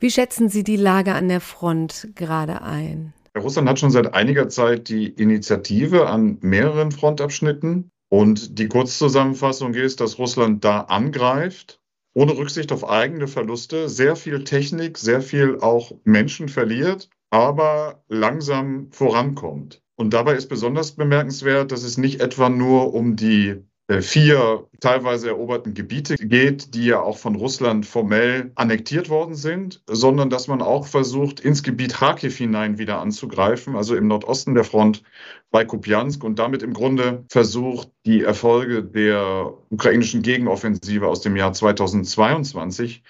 Wie 0.00 0.10
schätzen 0.10 0.50
Sie 0.50 0.64
die 0.64 0.76
Lage 0.76 1.14
an 1.14 1.28
der 1.28 1.40
Front 1.40 2.08
gerade 2.14 2.60
ein? 2.60 3.14
Russland 3.38 3.70
hat 3.70 3.78
schon 3.78 3.90
seit 3.90 4.12
einiger 4.12 4.50
Zeit 4.50 4.90
die 4.90 5.06
Initiative 5.06 6.06
an 6.06 6.36
mehreren 6.42 6.92
Frontabschnitten. 6.92 7.88
Und 8.10 8.58
die 8.58 8.68
Kurzzusammenfassung 8.68 9.72
ist, 9.72 10.02
dass 10.02 10.18
Russland 10.18 10.62
da 10.62 10.82
angreift, 10.82 11.80
ohne 12.12 12.36
Rücksicht 12.36 12.70
auf 12.70 12.86
eigene 12.86 13.28
Verluste, 13.28 13.88
sehr 13.88 14.14
viel 14.14 14.44
Technik, 14.44 14.98
sehr 14.98 15.22
viel 15.22 15.58
auch 15.60 15.92
Menschen 16.04 16.50
verliert 16.50 17.08
aber 17.34 18.04
langsam 18.08 18.92
vorankommt. 18.92 19.82
Und 19.96 20.14
dabei 20.14 20.36
ist 20.36 20.48
besonders 20.48 20.92
bemerkenswert, 20.92 21.72
dass 21.72 21.82
es 21.82 21.98
nicht 21.98 22.20
etwa 22.20 22.48
nur 22.48 22.94
um 22.94 23.16
die 23.16 23.56
äh, 23.88 24.02
vier 24.02 24.68
teilweise 24.78 25.30
eroberten 25.30 25.74
Gebiete 25.74 26.14
geht, 26.14 26.74
die 26.76 26.86
ja 26.86 27.00
auch 27.00 27.18
von 27.18 27.34
Russland 27.34 27.86
formell 27.86 28.52
annektiert 28.54 29.08
worden 29.08 29.34
sind, 29.34 29.82
sondern 29.88 30.30
dass 30.30 30.46
man 30.46 30.62
auch 30.62 30.86
versucht, 30.86 31.40
ins 31.40 31.64
Gebiet 31.64 31.94
Kharkiv 31.94 32.36
hinein 32.36 32.78
wieder 32.78 33.00
anzugreifen, 33.00 33.74
also 33.74 33.96
im 33.96 34.06
Nordosten 34.06 34.54
der 34.54 34.64
Front 34.64 35.02
bei 35.50 35.64
Kupiansk 35.64 36.22
und 36.22 36.38
damit 36.38 36.62
im 36.62 36.72
Grunde 36.72 37.24
versucht, 37.28 37.90
die 38.06 38.22
Erfolge 38.22 38.84
der 38.84 39.52
ukrainischen 39.70 40.22
Gegenoffensive 40.22 41.08
aus 41.08 41.20
dem 41.20 41.34
Jahr 41.34 41.52
2022 41.52 43.02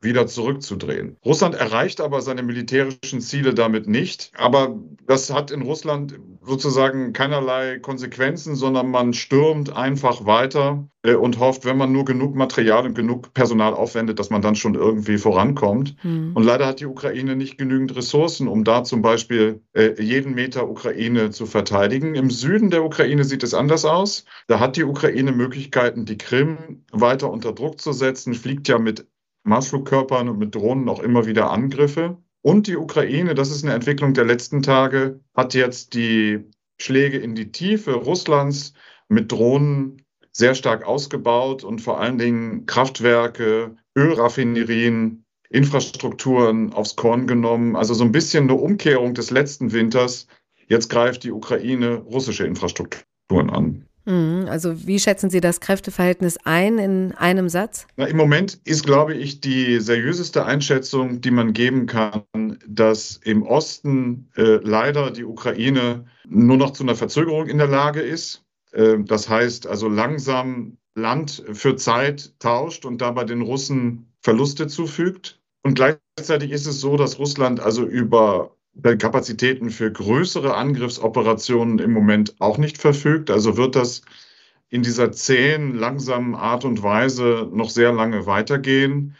wieder 0.00 0.26
zurückzudrehen. 0.26 1.16
Russland 1.24 1.54
erreicht 1.54 2.00
aber 2.00 2.20
seine 2.20 2.42
militärischen 2.42 3.20
Ziele 3.20 3.54
damit 3.54 3.88
nicht. 3.88 4.30
Aber 4.36 4.78
das 5.06 5.32
hat 5.32 5.50
in 5.50 5.62
Russland 5.62 6.18
sozusagen 6.42 7.12
keinerlei 7.12 7.78
Konsequenzen, 7.78 8.54
sondern 8.54 8.90
man 8.90 9.14
stürmt 9.14 9.74
einfach 9.74 10.26
weiter 10.26 10.88
äh, 11.02 11.14
und 11.14 11.40
hofft, 11.40 11.64
wenn 11.64 11.76
man 11.76 11.92
nur 11.92 12.04
genug 12.04 12.34
Material 12.34 12.86
und 12.86 12.94
genug 12.94 13.32
Personal 13.34 13.74
aufwendet, 13.74 14.18
dass 14.18 14.30
man 14.30 14.42
dann 14.42 14.54
schon 14.54 14.74
irgendwie 14.74 15.18
vorankommt. 15.18 15.96
Mhm. 16.04 16.32
Und 16.34 16.44
leider 16.44 16.66
hat 16.66 16.80
die 16.80 16.86
Ukraine 16.86 17.34
nicht 17.34 17.58
genügend 17.58 17.96
Ressourcen, 17.96 18.48
um 18.48 18.64
da 18.64 18.84
zum 18.84 19.02
Beispiel 19.02 19.62
äh, 19.72 20.00
jeden 20.00 20.34
Meter 20.34 20.68
Ukraine 20.68 21.30
zu 21.30 21.46
verteidigen. 21.46 22.14
Im 22.14 22.30
Süden 22.30 22.70
der 22.70 22.84
Ukraine 22.84 23.24
sieht 23.24 23.42
es 23.42 23.54
anders 23.54 23.84
aus. 23.84 24.24
Da 24.46 24.60
hat 24.60 24.76
die 24.76 24.84
Ukraine 24.84 25.32
Möglichkeiten, 25.32 26.04
die 26.04 26.18
Krim 26.18 26.84
weiter 26.92 27.30
unter 27.30 27.52
Druck 27.52 27.80
zu 27.80 27.92
setzen, 27.92 28.34
fliegt 28.34 28.68
ja 28.68 28.78
mit 28.78 29.06
Marschflugkörpern 29.46 30.28
und 30.28 30.38
mit 30.38 30.54
Drohnen 30.54 30.88
auch 30.88 31.00
immer 31.00 31.26
wieder 31.26 31.50
Angriffe. 31.50 32.18
Und 32.42 32.66
die 32.66 32.76
Ukraine, 32.76 33.34
das 33.34 33.50
ist 33.50 33.64
eine 33.64 33.74
Entwicklung 33.74 34.14
der 34.14 34.24
letzten 34.24 34.62
Tage, 34.62 35.20
hat 35.34 35.54
jetzt 35.54 35.94
die 35.94 36.44
Schläge 36.78 37.18
in 37.18 37.34
die 37.34 37.50
Tiefe 37.50 37.94
Russlands 37.94 38.74
mit 39.08 39.32
Drohnen 39.32 40.02
sehr 40.32 40.54
stark 40.54 40.86
ausgebaut 40.86 41.64
und 41.64 41.80
vor 41.80 41.98
allen 41.98 42.18
Dingen 42.18 42.66
Kraftwerke, 42.66 43.76
Ölraffinerien, 43.96 45.24
Infrastrukturen 45.48 46.72
aufs 46.72 46.96
Korn 46.96 47.26
genommen. 47.26 47.74
Also 47.76 47.94
so 47.94 48.04
ein 48.04 48.12
bisschen 48.12 48.44
eine 48.44 48.54
Umkehrung 48.54 49.14
des 49.14 49.30
letzten 49.30 49.72
Winters. 49.72 50.26
Jetzt 50.68 50.90
greift 50.90 51.24
die 51.24 51.32
Ukraine 51.32 51.96
russische 51.96 52.44
Infrastrukturen 52.44 53.50
an. 53.50 53.85
Mhm, 54.06 54.46
also 54.48 54.86
wie 54.86 54.98
schätzen 55.00 55.30
Sie 55.30 55.40
das 55.40 55.60
Kräfteverhältnis 55.60 56.38
ein 56.44 56.78
in 56.78 57.12
einem 57.12 57.48
Satz? 57.48 57.86
Na, 57.96 58.06
Im 58.06 58.16
Moment 58.16 58.60
ist, 58.64 58.84
glaube 58.84 59.14
ich, 59.14 59.40
die 59.40 59.80
seriöseste 59.80 60.46
Einschätzung, 60.46 61.20
die 61.20 61.32
man 61.32 61.52
geben 61.52 61.86
kann, 61.86 62.24
dass 62.66 63.20
im 63.24 63.42
Osten 63.42 64.30
äh, 64.36 64.60
leider 64.62 65.10
die 65.10 65.24
Ukraine 65.24 66.06
nur 66.28 66.56
noch 66.56 66.70
zu 66.70 66.84
einer 66.84 66.94
Verzögerung 66.94 67.48
in 67.48 67.58
der 67.58 67.66
Lage 67.66 68.00
ist. 68.00 68.44
Äh, 68.72 68.98
das 69.00 69.28
heißt 69.28 69.66
also 69.66 69.88
langsam 69.88 70.78
Land 70.94 71.42
für 71.52 71.76
Zeit 71.76 72.32
tauscht 72.38 72.84
und 72.86 73.00
dabei 73.00 73.24
den 73.24 73.42
Russen 73.42 74.06
Verluste 74.22 74.66
zufügt. 74.66 75.40
Und 75.62 75.74
gleichzeitig 75.74 76.52
ist 76.52 76.66
es 76.66 76.80
so, 76.80 76.96
dass 76.96 77.18
Russland 77.18 77.60
also 77.60 77.84
über 77.84 78.55
Kapazitäten 78.82 79.70
für 79.70 79.90
größere 79.90 80.54
Angriffsoperationen 80.54 81.78
im 81.78 81.92
Moment 81.92 82.34
auch 82.40 82.58
nicht 82.58 82.78
verfügt. 82.78 83.30
Also 83.30 83.56
wird 83.56 83.76
das 83.76 84.02
in 84.68 84.82
dieser 84.82 85.12
zähen, 85.12 85.74
langsamen 85.74 86.34
Art 86.34 86.64
und 86.64 86.82
Weise 86.82 87.48
noch 87.52 87.70
sehr 87.70 87.92
lange 87.92 88.26
weitergehen. 88.26 89.16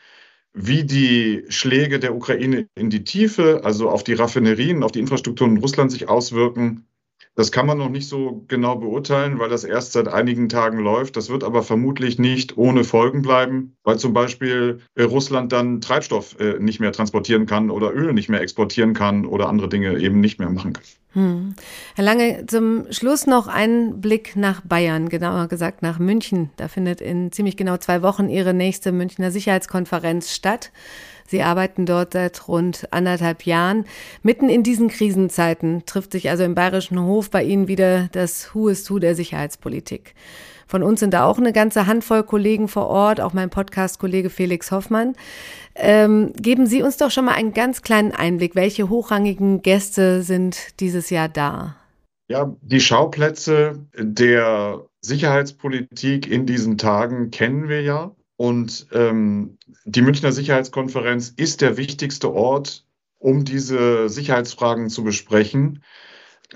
Wie 0.53 0.85
die 0.85 1.45
Schläge 1.49 1.99
der 1.99 2.15
Ukraine 2.15 2.69
in 2.75 2.91
die 2.91 3.05
Tiefe, 3.05 3.61
also 3.65 3.91
auf 3.91 4.05
die 4.05 4.15
Raffinerien, 4.15 4.83
auf 4.83 4.93
die 4.93 5.01
Infrastrukturen 5.01 5.57
in 5.57 5.63
Russland 5.63 5.93
sich 5.93 6.09
auswirken, 6.09 6.87
das 7.37 7.53
kann 7.53 7.67
man 7.67 7.77
noch 7.77 7.91
nicht 7.91 8.09
so 8.09 8.45
genau 8.49 8.77
beurteilen, 8.77 9.39
weil 9.39 9.51
das 9.51 9.63
erst 9.63 9.93
seit 9.93 10.09
einigen 10.09 10.49
Tagen 10.49 10.79
läuft. 10.79 11.17
Das 11.17 11.29
wird 11.29 11.45
aber 11.45 11.63
vermutlich 11.63 12.19
nicht 12.19 12.57
ohne 12.57 12.83
Folgen 12.83 13.21
bleiben, 13.21 13.77
weil 13.85 13.99
zum 13.99 14.15
Beispiel 14.15 14.81
äh, 14.95 15.03
Russland 15.03 15.53
dann 15.53 15.83
Treibstoff 15.83 16.41
äh, 16.41 16.59
nicht 16.59 16.81
mehr 16.81 16.93
transportieren 16.93 17.45
kann 17.45 17.71
oder 17.71 17.95
Öl 17.95 18.15
nicht 18.15 18.31
mehr 18.31 18.41
exportieren 18.41 18.95
kann 18.95 19.27
oder 19.27 19.49
andere 19.49 19.69
Dinge 19.69 19.99
eben 19.99 20.19
nicht 20.21 20.39
mehr 20.39 20.49
machen 20.49 20.73
kann. 20.73 20.85
Hm. 21.13 21.55
Herr 21.95 22.05
Lange, 22.05 22.47
zum 22.47 22.87
Schluss 22.91 23.27
noch 23.27 23.49
ein 23.49 24.01
Blick 24.01 24.35
nach 24.37 24.63
Bayern, 24.63 25.11
genauer 25.11 25.49
gesagt 25.49 25.83
nach 25.83 25.99
München. 25.99 26.51
Da 26.57 26.69
findet 26.69 27.03
in 27.03 27.33
ziemlich 27.33 27.59
genau 27.59 27.77
zwei 27.77 28.03
Wochen 28.03 28.31
Ihre 28.31 28.55
nächste 28.55 28.93
Münchner 28.93 29.31
Sicherheitskonferenz 29.31 30.35
statt. 30.35 30.73
Sie 31.29 31.43
arbeiten 31.43 31.87
dort 31.87 32.13
seit 32.13 32.49
rund 32.49 32.89
anderthalb 32.93 33.45
Jahren. 33.45 33.85
Mitten 34.23 34.49
in 34.49 34.63
diesen 34.63 34.89
Krisenzeiten 34.89 35.85
trifft 35.87 36.13
sich 36.13 36.31
also 36.31 36.45
im 36.45 36.55
Bayerischen 36.55 37.01
Hof 37.03 37.31
bei 37.31 37.43
Ihnen 37.43 37.69
wieder 37.69 38.09
das 38.13 38.55
Who 38.55 38.69
is 38.69 38.91
Who 38.91 38.99
der 38.99 39.15
Sicherheitspolitik. 39.15 40.15
Von 40.67 40.83
uns 40.83 41.01
sind 41.01 41.15
da 41.15 41.25
auch 41.25 41.39
eine 41.39 41.53
ganze 41.53 41.87
Handvoll 41.87 42.25
Kollegen 42.25 42.67
vor 42.67 42.89
Ort, 42.89 43.21
auch 43.21 43.33
mein 43.33 43.51
Podcast-Kollege 43.51 44.31
Felix 44.31 44.73
Hoffmann. 44.73 45.15
Ähm, 45.77 46.33
geben 46.35 46.67
Sie 46.67 46.83
uns 46.83 46.97
doch 46.97 47.11
schon 47.11 47.27
mal 47.27 47.35
einen 47.35 47.53
ganz 47.53 47.83
kleinen 47.83 48.13
Einblick. 48.13 48.57
Welche 48.57 48.89
hochrangigen 48.89 49.63
Gäste 49.63 50.23
sind 50.23 50.81
dieses 50.81 51.11
Jahr 51.11 51.29
da? 51.29 51.77
Ja, 52.29 52.57
die 52.63 52.81
Schauplätze 52.81 53.87
der 53.97 54.85
Sicherheitspolitik 55.01 56.29
in 56.29 56.47
diesen 56.47 56.77
Tagen 56.77 57.31
kennen 57.31 57.69
wir 57.69 57.83
ja. 57.83 58.11
Und 58.37 58.87
ähm, 58.93 59.59
die 59.85 60.03
Münchner 60.03 60.33
Sicherheitskonferenz 60.33 61.33
ist 61.37 61.61
der 61.61 61.77
wichtigste 61.77 62.33
Ort, 62.33 62.85
um 63.19 63.45
diese 63.45 64.09
Sicherheitsfragen 64.09 64.91
zu 64.91 65.05
besprechen, 65.05 65.83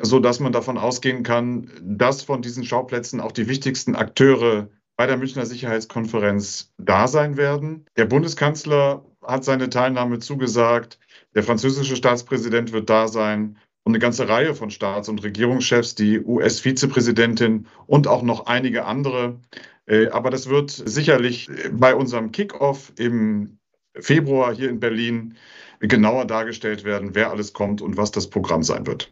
so 0.00 0.20
dass 0.20 0.40
man 0.40 0.52
davon 0.52 0.78
ausgehen 0.78 1.22
kann, 1.22 1.70
dass 1.82 2.22
von 2.22 2.42
diesen 2.42 2.64
Schauplätzen 2.64 3.20
auch 3.20 3.32
die 3.32 3.48
wichtigsten 3.48 3.96
Akteure 3.96 4.68
bei 4.96 5.06
der 5.06 5.16
Münchner 5.16 5.46
Sicherheitskonferenz 5.46 6.72
da 6.76 7.08
sein 7.08 7.38
werden. 7.38 7.86
Der 7.96 8.04
Bundeskanzler 8.04 9.04
hat 9.22 9.44
seine 9.44 9.70
Teilnahme 9.70 10.18
zugesagt. 10.18 10.98
Der 11.34 11.42
französische 11.42 11.96
Staatspräsident 11.96 12.72
wird 12.72 12.90
da 12.90 13.08
sein 13.08 13.56
und 13.84 13.92
eine 13.92 13.98
ganze 13.98 14.28
Reihe 14.28 14.54
von 14.54 14.70
Staats- 14.70 15.08
und 15.08 15.22
Regierungschefs, 15.22 15.94
die 15.94 16.20
US-Vizepräsidentin 16.20 17.66
und 17.86 18.08
auch 18.08 18.22
noch 18.22 18.46
einige 18.46 18.84
andere. 18.84 19.40
Äh, 19.86 20.08
aber 20.08 20.30
das 20.30 20.48
wird 20.48 20.70
sicherlich 20.70 21.50
bei 21.72 21.94
unserem 21.94 22.32
Kickoff 22.32 22.92
im 22.96 23.58
Februar 23.94 24.54
hier 24.54 24.70
in 24.70 24.80
Berlin 24.80 25.36
genauer 25.80 26.26
dargestellt 26.26 26.84
werden, 26.84 27.14
wer 27.14 27.30
alles 27.30 27.52
kommt 27.52 27.82
und 27.82 27.96
was 27.96 28.10
das 28.10 28.28
Programm 28.28 28.62
sein 28.62 28.86
wird. 28.86 29.10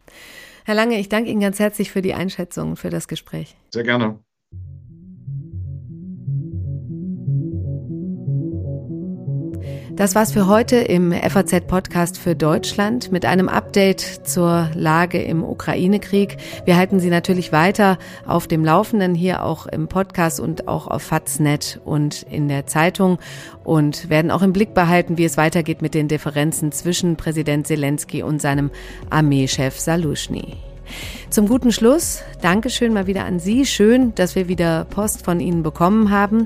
Herr 0.65 0.75
Lange, 0.75 0.99
ich 0.99 1.09
danke 1.09 1.31
Ihnen 1.31 1.41
ganz 1.41 1.59
herzlich 1.59 1.91
für 1.91 2.01
die 2.01 2.13
Einschätzung, 2.13 2.75
für 2.75 2.89
das 2.89 3.07
Gespräch. 3.07 3.55
Sehr 3.73 3.83
gerne. 3.83 4.19
Das 9.99 10.15
war's 10.15 10.31
für 10.31 10.47
heute 10.47 10.77
im 10.77 11.11
FAZ-Podcast 11.11 12.17
für 12.17 12.33
Deutschland 12.33 13.11
mit 13.11 13.25
einem 13.25 13.49
Update 13.49 13.99
zur 13.99 14.69
Lage 14.73 15.21
im 15.21 15.43
Ukraine-Krieg. 15.43 16.37
Wir 16.63 16.77
halten 16.77 17.01
Sie 17.01 17.09
natürlich 17.09 17.51
weiter 17.51 17.97
auf 18.25 18.47
dem 18.47 18.63
Laufenden 18.63 19.13
hier 19.13 19.43
auch 19.43 19.67
im 19.67 19.89
Podcast 19.89 20.39
und 20.39 20.69
auch 20.69 20.87
auf 20.87 21.01
Faznet 21.03 21.81
und 21.83 22.23
in 22.23 22.47
der 22.47 22.65
Zeitung 22.65 23.19
und 23.65 24.09
werden 24.09 24.31
auch 24.31 24.41
im 24.41 24.53
Blick 24.53 24.73
behalten, 24.73 25.17
wie 25.17 25.25
es 25.25 25.35
weitergeht 25.35 25.81
mit 25.81 25.93
den 25.93 26.07
Differenzen 26.07 26.71
zwischen 26.71 27.17
Präsident 27.17 27.67
Zelensky 27.67 28.23
und 28.23 28.41
seinem 28.41 28.71
Armeechef 29.09 29.77
Salushny. 29.77 30.55
Zum 31.29 31.49
guten 31.49 31.73
Schluss, 31.73 32.23
Dankeschön 32.41 32.93
mal 32.93 33.05
wieder 33.05 33.25
an 33.25 33.39
Sie. 33.39 33.65
Schön, 33.65 34.15
dass 34.15 34.35
wir 34.35 34.47
wieder 34.47 34.85
Post 34.85 35.25
von 35.25 35.41
Ihnen 35.41 35.61
bekommen 35.61 36.09
haben. 36.09 36.45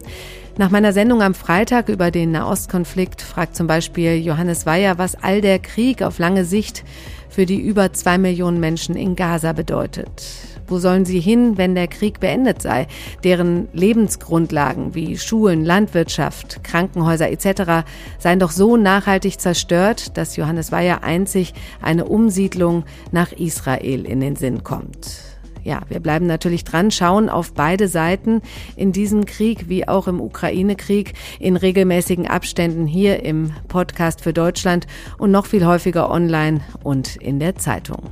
Nach 0.55 0.69
meiner 0.69 0.93
Sendung 0.93 1.23
am 1.23 1.33
Freitag 1.33 1.89
über 1.89 2.11
den 2.11 2.29
Nahostkonflikt 2.29 3.23
fragt 3.23 3.55
zum 3.55 3.65
Beispiel 3.65 4.23
Johannes 4.23 4.67
Weyer, 4.67 4.99
was 4.99 5.15
all 5.15 5.41
der 5.41 5.57
Krieg 5.57 6.03
auf 6.03 6.19
lange 6.19 6.45
Sicht 6.45 6.83
für 7.27 7.47
die 7.47 7.59
über 7.59 7.91
zwei 7.93 8.19
Millionen 8.19 8.59
Menschen 8.59 8.95
in 8.95 9.15
Gaza 9.15 9.53
bedeutet. 9.53 10.23
Wo 10.67 10.77
sollen 10.77 11.05
sie 11.05 11.19
hin, 11.19 11.57
wenn 11.57 11.73
der 11.73 11.87
Krieg 11.87 12.19
beendet 12.19 12.61
sei? 12.61 12.85
Deren 13.23 13.67
Lebensgrundlagen 13.73 14.93
wie 14.93 15.17
Schulen, 15.17 15.65
Landwirtschaft, 15.65 16.63
Krankenhäuser 16.63 17.31
etc. 17.31 17.87
seien 18.19 18.37
doch 18.37 18.51
so 18.51 18.77
nachhaltig 18.77 19.39
zerstört, 19.39 20.17
dass 20.17 20.35
Johannes 20.35 20.71
Weyer 20.71 21.03
einzig 21.03 21.55
eine 21.81 22.05
Umsiedlung 22.05 22.83
nach 23.11 23.31
Israel 23.31 24.05
in 24.05 24.19
den 24.19 24.35
Sinn 24.35 24.63
kommt 24.63 25.32
ja, 25.63 25.81
wir 25.89 25.99
bleiben 25.99 26.27
natürlich 26.27 26.63
dran, 26.63 26.91
schauen 26.91 27.29
auf 27.29 27.53
beide 27.53 27.87
Seiten 27.87 28.41
in 28.75 28.91
diesem 28.91 29.25
Krieg 29.25 29.69
wie 29.69 29.87
auch 29.87 30.07
im 30.07 30.19
Ukraine-Krieg 30.19 31.13
in 31.39 31.55
regelmäßigen 31.55 32.27
Abständen 32.27 32.85
hier 32.85 33.23
im 33.23 33.51
Podcast 33.67 34.21
für 34.21 34.33
Deutschland 34.33 34.87
und 35.17 35.31
noch 35.31 35.45
viel 35.45 35.65
häufiger 35.65 36.09
online 36.09 36.61
und 36.83 37.15
in 37.15 37.39
der 37.39 37.55
Zeitung. 37.55 38.09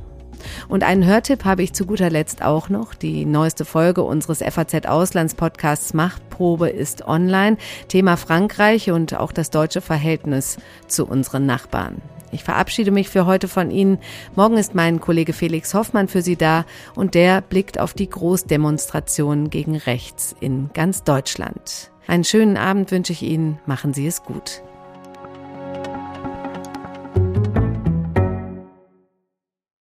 Und 0.68 0.82
einen 0.82 1.06
Hörtipp 1.06 1.44
habe 1.44 1.62
ich 1.62 1.72
zu 1.72 1.86
guter 1.86 2.10
Letzt 2.10 2.42
auch 2.42 2.68
noch. 2.68 2.94
Die 2.94 3.24
neueste 3.24 3.64
Folge 3.64 4.02
unseres 4.02 4.38
FAZ 4.38 4.86
Auslandspodcasts 4.86 5.94
Machtprobe 5.94 6.68
ist 6.68 7.06
online. 7.06 7.56
Thema 7.88 8.16
Frankreich 8.16 8.90
und 8.90 9.14
auch 9.14 9.32
das 9.32 9.50
deutsche 9.50 9.80
Verhältnis 9.80 10.58
zu 10.88 11.06
unseren 11.06 11.46
Nachbarn. 11.46 12.02
Ich 12.32 12.44
verabschiede 12.44 12.90
mich 12.90 13.10
für 13.10 13.26
heute 13.26 13.46
von 13.46 13.70
Ihnen. 13.70 13.98
Morgen 14.34 14.56
ist 14.56 14.74
mein 14.74 15.00
Kollege 15.00 15.34
Felix 15.34 15.74
Hoffmann 15.74 16.08
für 16.08 16.22
Sie 16.22 16.36
da 16.36 16.64
und 16.94 17.14
der 17.14 17.42
blickt 17.42 17.78
auf 17.78 17.92
die 17.92 18.08
Großdemonstrationen 18.08 19.50
gegen 19.50 19.76
rechts 19.76 20.34
in 20.40 20.70
ganz 20.72 21.04
Deutschland. 21.04 21.90
Einen 22.06 22.24
schönen 22.24 22.56
Abend 22.56 22.90
wünsche 22.90 23.12
ich 23.12 23.22
Ihnen. 23.22 23.58
Machen 23.66 23.92
Sie 23.92 24.06
es 24.06 24.22
gut. 24.22 24.62